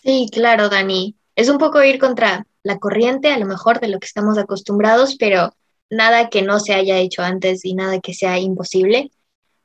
Sí, 0.03 0.29
claro, 0.31 0.69
Dani. 0.69 1.17
Es 1.35 1.49
un 1.49 1.59
poco 1.59 1.83
ir 1.83 1.99
contra 1.99 2.47
la 2.63 2.79
corriente, 2.79 3.33
a 3.33 3.39
lo 3.39 3.47
mejor 3.47 3.81
de 3.81 3.89
lo 3.89 3.99
que 3.99 4.07
estamos 4.07 4.37
acostumbrados, 4.37 5.17
pero 5.19 5.55
nada 5.89 6.29
que 6.29 6.43
no 6.43 6.61
se 6.61 6.75
haya 6.75 6.99
hecho 6.99 7.23
antes 7.23 7.65
y 7.65 7.75
nada 7.75 8.01
que 8.01 8.13
sea 8.13 8.39
imposible. 8.39 9.11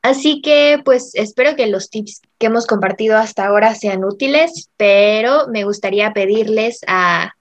Así 0.00 0.40
que 0.40 0.80
pues 0.82 1.10
espero 1.14 1.56
que 1.56 1.66
los 1.66 1.90
tips 1.90 2.22
que 2.38 2.46
hemos 2.46 2.66
compartido 2.66 3.18
hasta 3.18 3.46
ahora 3.46 3.74
sean 3.74 4.02
útiles, 4.04 4.70
pero 4.78 5.48
me 5.48 5.64
gustaría 5.64 6.12
pedirles 6.14 6.80
a, 6.86 7.34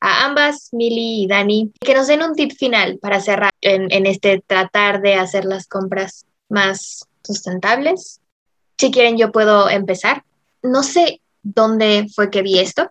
a 0.00 0.24
ambas, 0.24 0.70
Mili 0.72 1.22
y 1.22 1.26
Dani, 1.28 1.72
que 1.80 1.94
nos 1.94 2.08
den 2.08 2.22
un 2.22 2.34
tip 2.34 2.52
final 2.52 2.98
para 2.98 3.20
cerrar 3.20 3.52
en, 3.60 3.92
en 3.92 4.06
este 4.06 4.42
tratar 4.44 5.02
de 5.02 5.14
hacer 5.14 5.44
las 5.44 5.68
compras 5.68 6.24
más 6.48 7.05
sustentables. 7.26 8.20
Si 8.78 8.90
quieren, 8.90 9.16
yo 9.18 9.32
puedo 9.32 9.68
empezar. 9.68 10.24
No 10.62 10.82
sé, 10.82 11.20
dónde 11.42 12.06
fue 12.14 12.30
que 12.30 12.42
vi 12.42 12.58
esto, 12.58 12.90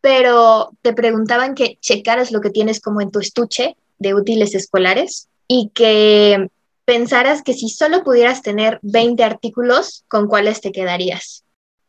pero 0.00 0.70
te 0.82 0.92
preguntaban 0.92 1.54
que 1.54 1.78
checaras 1.80 2.30
lo 2.30 2.40
que 2.40 2.50
tienes 2.50 2.80
como 2.80 3.00
en 3.00 3.10
tu 3.10 3.18
estuche 3.18 3.76
de 3.98 4.14
útiles 4.14 4.54
escolares 4.54 5.28
y 5.48 5.70
que 5.74 6.48
pensaras 6.84 7.42
que 7.42 7.54
si 7.54 7.68
solo 7.68 8.04
pudieras 8.04 8.42
tener 8.42 8.78
20 8.82 9.24
artículos, 9.24 10.04
¿con 10.08 10.28
cuáles 10.28 10.60
te 10.60 10.72
quedarías? 10.72 11.44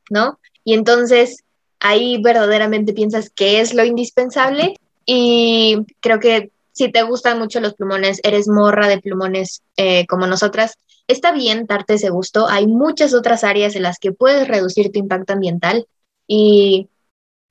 ¿No? 0.10 0.40
Y 0.64 0.74
entonces 0.74 1.44
ahí 1.80 2.22
verdaderamente 2.22 2.94
piensas 2.94 3.30
qué 3.30 3.60
es 3.60 3.74
lo 3.74 3.84
indispensable 3.84 4.76
y 5.06 5.78
creo 6.00 6.20
que 6.20 6.52
si 6.72 6.92
te 6.92 7.04
gustan 7.04 7.40
mucho 7.40 7.60
los 7.60 7.74
plumones, 7.74 8.20
eres 8.24 8.48
morra 8.48 8.88
de 8.88 9.00
plumones 9.00 9.62
eh, 9.78 10.06
como 10.08 10.28
nosotras, 10.28 10.78
está 11.08 11.32
bien 11.32 11.66
darte 11.66 11.96
ese 11.96 12.10
gusto. 12.10 12.48
Hay 12.48 12.68
muchas 12.68 13.14
otras 13.14 13.44
áreas 13.44 13.76
en 13.76 13.84
las 13.84 14.00
que 14.00 14.12
puedes 14.12 14.48
reducir 14.48 14.92
tu 14.92 15.00
impacto 15.00 15.34
ambiental 15.34 15.88
y, 16.28 16.90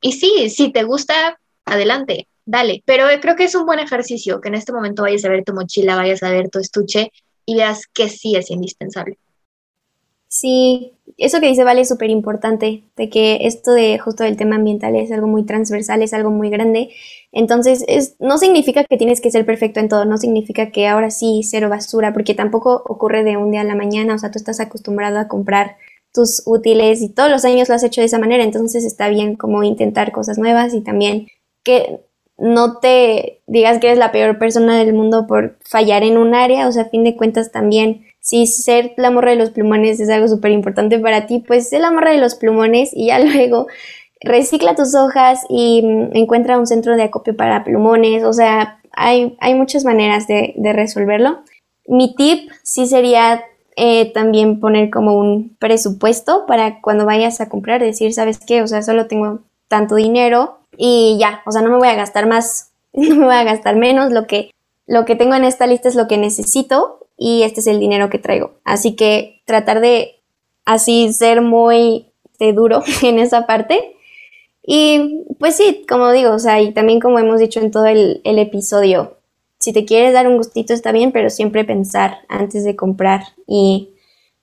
y 0.00 0.12
sí, 0.12 0.50
si 0.50 0.72
te 0.72 0.84
gusta, 0.84 1.38
adelante, 1.64 2.28
dale. 2.44 2.82
Pero 2.84 3.06
creo 3.20 3.36
que 3.36 3.44
es 3.44 3.54
un 3.54 3.66
buen 3.66 3.78
ejercicio 3.78 4.40
que 4.40 4.48
en 4.48 4.54
este 4.54 4.72
momento 4.72 5.02
vayas 5.02 5.24
a 5.24 5.28
ver 5.28 5.44
tu 5.44 5.52
mochila, 5.52 5.96
vayas 5.96 6.22
a 6.22 6.30
ver 6.30 6.50
tu 6.50 6.58
estuche 6.58 7.12
y 7.46 7.56
veas 7.56 7.86
que 7.86 8.08
sí 8.08 8.36
es 8.36 8.50
indispensable. 8.50 9.18
Sí, 10.28 10.93
eso 11.18 11.40
que 11.40 11.46
dice 11.46 11.64
Vale 11.64 11.82
es 11.82 11.88
súper 11.88 12.10
importante, 12.10 12.84
de 12.96 13.08
que 13.08 13.38
esto 13.42 13.72
de 13.72 13.98
justo 13.98 14.24
del 14.24 14.36
tema 14.36 14.56
ambiental 14.56 14.96
es 14.96 15.12
algo 15.12 15.26
muy 15.26 15.44
transversal, 15.44 16.02
es 16.02 16.12
algo 16.12 16.30
muy 16.30 16.50
grande. 16.50 16.90
Entonces, 17.32 17.84
es, 17.88 18.16
no 18.20 18.38
significa 18.38 18.84
que 18.84 18.96
tienes 18.96 19.20
que 19.20 19.30
ser 19.30 19.46
perfecto 19.46 19.80
en 19.80 19.88
todo, 19.88 20.04
no 20.04 20.18
significa 20.18 20.70
que 20.70 20.86
ahora 20.86 21.10
sí 21.10 21.42
cero 21.44 21.68
basura, 21.68 22.12
porque 22.12 22.34
tampoco 22.34 22.82
ocurre 22.86 23.24
de 23.24 23.36
un 23.36 23.50
día 23.50 23.62
a 23.62 23.64
la 23.64 23.74
mañana, 23.74 24.14
o 24.14 24.18
sea, 24.18 24.30
tú 24.30 24.38
estás 24.38 24.60
acostumbrado 24.60 25.18
a 25.18 25.28
comprar 25.28 25.76
tus 26.12 26.42
útiles 26.46 27.02
y 27.02 27.08
todos 27.08 27.30
los 27.30 27.44
años 27.44 27.68
lo 27.68 27.74
has 27.74 27.82
hecho 27.82 28.00
de 28.00 28.06
esa 28.06 28.20
manera, 28.20 28.44
entonces 28.44 28.84
está 28.84 29.08
bien 29.08 29.34
como 29.34 29.64
intentar 29.64 30.12
cosas 30.12 30.38
nuevas 30.38 30.72
y 30.72 30.80
también 30.80 31.26
que 31.64 32.00
no 32.38 32.78
te 32.78 33.42
digas 33.46 33.78
que 33.78 33.88
eres 33.88 33.98
la 33.98 34.12
peor 34.12 34.38
persona 34.38 34.78
del 34.78 34.92
mundo 34.92 35.26
por 35.26 35.58
fallar 35.64 36.02
en 36.04 36.16
un 36.16 36.34
área, 36.34 36.68
o 36.68 36.72
sea, 36.72 36.82
a 36.82 36.88
fin 36.88 37.04
de 37.04 37.16
cuentas 37.16 37.52
también 37.52 38.06
si 38.24 38.46
ser 38.46 38.94
la 38.96 39.10
morra 39.10 39.32
de 39.32 39.36
los 39.36 39.50
plumones 39.50 40.00
es 40.00 40.08
algo 40.08 40.28
súper 40.28 40.50
importante 40.50 40.98
para 40.98 41.26
ti, 41.26 41.44
pues 41.46 41.68
sé 41.68 41.78
la 41.78 41.90
morra 41.90 42.10
de 42.10 42.18
los 42.18 42.34
plumones 42.34 42.90
y 42.94 43.08
ya 43.08 43.18
luego 43.24 43.66
recicla 44.22 44.74
tus 44.74 44.94
hojas 44.94 45.44
y 45.50 45.82
mm, 45.82 46.16
encuentra 46.16 46.58
un 46.58 46.66
centro 46.66 46.96
de 46.96 47.02
acopio 47.02 47.36
para 47.36 47.64
plumones. 47.64 48.24
O 48.24 48.32
sea, 48.32 48.80
hay, 48.92 49.36
hay 49.40 49.54
muchas 49.54 49.84
maneras 49.84 50.26
de, 50.26 50.54
resolverlo. 50.72 51.40
Mi 51.86 52.14
tip 52.14 52.50
sí 52.62 52.86
sería 52.86 53.44
eh, 53.76 54.10
también 54.14 54.58
poner 54.58 54.88
como 54.88 55.18
un 55.18 55.54
presupuesto 55.58 56.46
para 56.46 56.80
cuando 56.80 57.04
vayas 57.04 57.42
a 57.42 57.50
comprar, 57.50 57.82
decir, 57.82 58.14
¿sabes 58.14 58.38
qué? 58.38 58.62
O 58.62 58.66
sea, 58.66 58.80
solo 58.80 59.06
tengo 59.06 59.40
tanto 59.68 59.96
dinero 59.96 60.60
y 60.78 61.18
ya, 61.20 61.42
o 61.44 61.52
sea, 61.52 61.60
no 61.60 61.68
me 61.68 61.76
voy 61.76 61.88
a 61.88 61.94
gastar 61.94 62.26
más, 62.26 62.70
no 62.94 63.16
me 63.16 63.26
voy 63.26 63.34
a 63.34 63.44
gastar 63.44 63.76
menos, 63.76 64.12
lo 64.12 64.26
que, 64.26 64.50
lo 64.86 65.04
que 65.04 65.14
tengo 65.14 65.34
en 65.34 65.44
esta 65.44 65.66
lista 65.66 65.90
es 65.90 65.94
lo 65.94 66.08
que 66.08 66.16
necesito 66.16 67.03
y 67.16 67.42
este 67.42 67.60
es 67.60 67.66
el 67.66 67.80
dinero 67.80 68.10
que 68.10 68.18
traigo. 68.18 68.58
Así 68.64 68.96
que 68.96 69.42
tratar 69.46 69.80
de 69.80 70.20
así 70.64 71.12
ser 71.12 71.40
muy 71.42 72.12
este, 72.32 72.52
duro 72.52 72.82
en 73.02 73.18
esa 73.18 73.46
parte. 73.46 73.96
Y 74.66 75.24
pues 75.38 75.56
sí, 75.56 75.84
como 75.88 76.10
digo, 76.12 76.32
o 76.32 76.38
sea, 76.38 76.60
y 76.60 76.72
también 76.72 77.00
como 77.00 77.18
hemos 77.18 77.38
dicho 77.38 77.60
en 77.60 77.70
todo 77.70 77.86
el, 77.86 78.20
el 78.24 78.38
episodio, 78.38 79.18
si 79.58 79.72
te 79.72 79.84
quieres 79.84 80.12
dar 80.12 80.26
un 80.26 80.36
gustito 80.36 80.72
está 80.72 80.92
bien, 80.92 81.12
pero 81.12 81.30
siempre 81.30 81.64
pensar 81.64 82.18
antes 82.28 82.64
de 82.64 82.76
comprar 82.76 83.22
y 83.46 83.90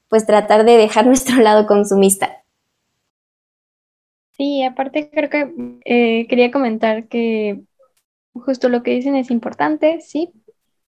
pues 0.09 0.25
tratar 0.25 0.65
de 0.65 0.77
dejar 0.77 1.05
nuestro 1.07 1.41
lado 1.41 1.65
consumista. 1.65 2.43
Sí, 4.31 4.63
aparte 4.63 5.09
creo 5.11 5.29
que 5.29 5.53
eh, 5.85 6.27
quería 6.27 6.51
comentar 6.51 7.07
que 7.07 7.61
justo 8.33 8.69
lo 8.69 8.81
que 8.81 8.91
dicen 8.91 9.15
es 9.15 9.29
importante, 9.29 10.01
sí. 10.01 10.31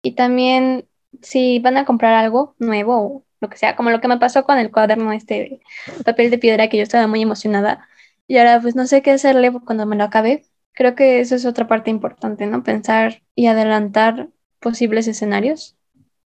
Y 0.04 0.14
también 0.14 0.86
si 1.22 1.60
van 1.60 1.78
a 1.78 1.86
comprar 1.86 2.14
algo 2.14 2.56
nuevo 2.60 2.98
o 2.98 3.26
lo 3.40 3.50
que 3.50 3.58
sea, 3.58 3.76
como 3.76 3.90
lo 3.90 4.02
que 4.02 4.08
me 4.08 4.18
pasó 4.20 4.44
con 4.44 4.58
el 4.60 4.72
cuaderno 4.72 5.12
este 5.14 5.62
papel 6.06 6.30
de 6.32 6.38
piedra 6.38 6.70
que 6.70 6.78
yo 6.78 6.84
estaba 6.84 7.08
muy 7.08 7.22
emocionada 7.22 7.88
y 8.28 8.38
ahora 8.38 8.62
pues 8.62 8.76
no 8.76 8.88
sé 8.88 9.02
qué 9.02 9.12
hacerle 9.12 9.52
cuando 9.66 9.86
me 9.86 9.96
lo 9.96 10.04
acabe. 10.06 10.46
Creo 10.74 10.96
que 10.96 11.20
eso 11.20 11.36
es 11.36 11.46
otra 11.46 11.68
parte 11.68 11.90
importante, 11.90 12.46
¿no? 12.48 12.64
Pensar 12.64 13.24
y 13.36 13.48
adelantar 13.48 14.30
posibles 14.60 15.08
escenarios 15.08 15.76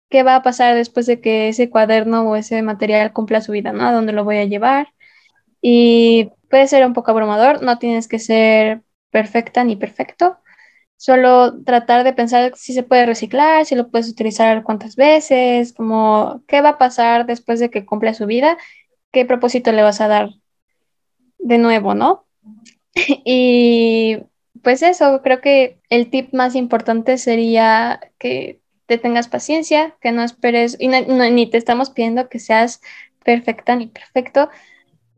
qué 0.09 0.23
va 0.23 0.35
a 0.35 0.43
pasar 0.43 0.75
después 0.75 1.05
de 1.05 1.21
que 1.21 1.49
ese 1.49 1.69
cuaderno 1.69 2.29
o 2.29 2.35
ese 2.35 2.61
material 2.61 3.13
cumpla 3.13 3.41
su 3.41 3.51
vida, 3.51 3.73
¿no? 3.73 3.85
¿A 3.85 3.91
dónde 3.91 4.13
lo 4.13 4.23
voy 4.23 4.37
a 4.37 4.45
llevar? 4.45 4.87
Y 5.61 6.31
puede 6.49 6.67
ser 6.67 6.85
un 6.85 6.93
poco 6.93 7.11
abrumador, 7.11 7.63
no 7.63 7.79
tienes 7.79 8.07
que 8.07 8.19
ser 8.19 8.83
perfecta 9.11 9.63
ni 9.63 9.75
perfecto, 9.75 10.39
solo 10.97 11.63
tratar 11.63 12.03
de 12.03 12.13
pensar 12.13 12.53
si 12.55 12.73
se 12.73 12.83
puede 12.83 13.05
reciclar, 13.05 13.65
si 13.65 13.75
lo 13.75 13.89
puedes 13.89 14.09
utilizar 14.09 14.63
cuántas 14.63 14.95
veces, 14.95 15.71
como 15.73 16.43
qué 16.47 16.61
va 16.61 16.69
a 16.69 16.77
pasar 16.77 17.27
después 17.27 17.59
de 17.59 17.69
que 17.69 17.85
cumpla 17.85 18.15
su 18.15 18.25
vida, 18.25 18.57
qué 19.11 19.23
propósito 19.23 19.71
le 19.71 19.83
vas 19.83 20.01
a 20.01 20.07
dar 20.07 20.31
de 21.37 21.57
nuevo, 21.59 21.93
¿no? 21.93 22.25
y 22.95 24.17
pues 24.63 24.81
eso, 24.81 25.21
creo 25.21 25.39
que 25.39 25.79
el 25.89 26.09
tip 26.09 26.33
más 26.33 26.55
importante 26.55 27.17
sería 27.19 27.99
que 28.17 28.59
te 28.87 28.97
tengas 28.97 29.27
paciencia, 29.27 29.95
que 30.01 30.11
no 30.11 30.23
esperes, 30.23 30.77
y 30.79 30.87
ni 30.87 31.49
te 31.49 31.57
estamos 31.57 31.89
pidiendo 31.91 32.29
que 32.29 32.39
seas 32.39 32.81
perfecta 33.23 33.75
ni 33.75 33.87
perfecto. 33.87 34.49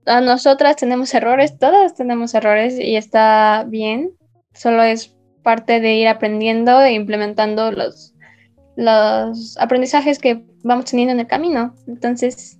A 0.05 0.21
nosotras 0.21 0.75
tenemos 0.75 1.13
errores, 1.13 1.57
todas 1.57 1.95
tenemos 1.95 2.33
errores 2.33 2.79
y 2.79 2.95
está 2.95 3.63
bien, 3.67 4.11
solo 4.53 4.83
es 4.83 5.15
parte 5.49 5.79
de 5.79 5.95
ir 5.95 6.07
aprendiendo 6.07 6.79
e 6.79 6.93
implementando 6.93 7.71
los, 7.71 8.13
los 8.75 9.57
aprendizajes 9.57 10.19
que 10.19 10.43
vamos 10.63 10.85
teniendo 10.85 11.11
en 11.11 11.21
el 11.21 11.25
camino. 11.25 11.73
Entonces, 11.87 12.59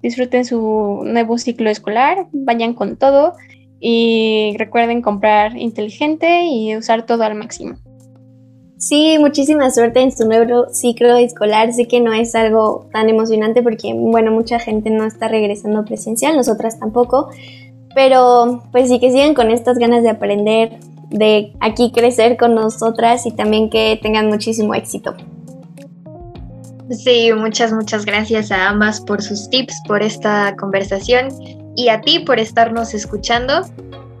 disfruten 0.00 0.46
su 0.46 1.02
nuevo 1.04 1.36
ciclo 1.36 1.68
escolar, 1.68 2.28
vayan 2.32 2.72
con 2.72 2.96
todo 2.96 3.34
y 3.78 4.54
recuerden 4.56 5.02
comprar 5.02 5.54
inteligente 5.58 6.44
y 6.46 6.74
usar 6.74 7.04
todo 7.04 7.24
al 7.24 7.34
máximo. 7.34 7.76
Sí, 8.78 9.18
muchísima 9.20 9.70
suerte 9.70 10.00
en 10.00 10.10
su 10.10 10.26
nuevo 10.26 10.72
ciclo 10.72 11.18
escolar. 11.18 11.74
Sé 11.74 11.86
que 11.88 12.00
no 12.00 12.14
es 12.14 12.34
algo 12.34 12.88
tan 12.90 13.10
emocionante 13.10 13.62
porque, 13.62 13.92
bueno, 13.92 14.30
mucha 14.30 14.58
gente 14.58 14.88
no 14.88 15.04
está 15.04 15.28
regresando 15.28 15.84
presencial, 15.84 16.36
nosotras 16.36 16.78
tampoco. 16.78 17.28
Pero 17.94 18.62
pues 18.72 18.88
sí 18.88 18.98
que 18.98 19.12
sigan 19.12 19.34
con 19.34 19.50
estas 19.50 19.76
ganas 19.76 20.02
de 20.02 20.08
aprender, 20.08 20.78
de 21.10 21.52
aquí 21.60 21.92
crecer 21.92 22.36
con 22.36 22.54
nosotras 22.54 23.26
y 23.26 23.32
también 23.32 23.68
que 23.68 23.98
tengan 24.02 24.28
muchísimo 24.28 24.74
éxito. 24.74 25.14
Sí, 26.90 27.32
muchas, 27.32 27.72
muchas 27.72 28.04
gracias 28.04 28.50
a 28.50 28.68
ambas 28.68 29.00
por 29.00 29.22
sus 29.22 29.48
tips, 29.48 29.74
por 29.86 30.02
esta 30.02 30.56
conversación 30.56 31.28
y 31.76 31.88
a 31.88 32.00
ti 32.00 32.20
por 32.20 32.40
estarnos 32.40 32.94
escuchando. 32.94 33.62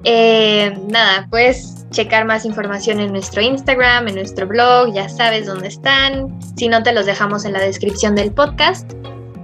Eh, 0.04 0.72
nada, 0.88 1.26
pues 1.30 1.86
checar 1.90 2.24
más 2.24 2.44
información 2.44 3.00
en 3.00 3.12
nuestro 3.12 3.42
Instagram, 3.42 4.08
en 4.08 4.14
nuestro 4.14 4.46
blog, 4.46 4.94
ya 4.94 5.08
sabes 5.08 5.46
dónde 5.46 5.68
están. 5.68 6.38
Si 6.56 6.68
no, 6.68 6.82
te 6.82 6.92
los 6.92 7.06
dejamos 7.06 7.44
en 7.44 7.52
la 7.52 7.60
descripción 7.60 8.14
del 8.14 8.32
podcast. 8.32 8.92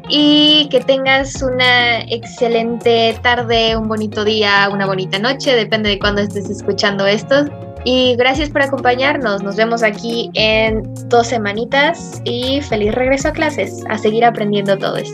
Y 0.08 0.68
que 0.70 0.80
tengas 0.80 1.42
una 1.42 2.02
excelente 2.02 3.18
tarde, 3.22 3.76
un 3.76 3.88
bonito 3.88 4.24
día, 4.24 4.68
una 4.72 4.86
bonita 4.86 5.18
noche, 5.18 5.54
depende 5.54 5.90
de 5.90 5.98
cuándo 5.98 6.22
estés 6.22 6.48
escuchando 6.48 7.06
esto. 7.06 7.46
Y 7.84 8.16
gracias 8.16 8.50
por 8.50 8.62
acompañarnos. 8.62 9.42
Nos 9.42 9.56
vemos 9.56 9.82
aquí 9.82 10.30
en 10.34 10.82
dos 11.08 11.28
semanitas 11.28 12.20
y 12.24 12.60
feliz 12.62 12.94
regreso 12.94 13.28
a 13.28 13.32
clases, 13.32 13.84
a 13.88 13.98
seguir 13.98 14.24
aprendiendo 14.24 14.76
todos. 14.76 15.08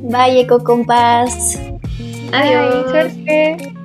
Bye, 0.00 0.40
Eco 0.40 0.62
Compas. 0.62 1.58
Adiós. 2.32 2.90
Suerte. 2.90 3.83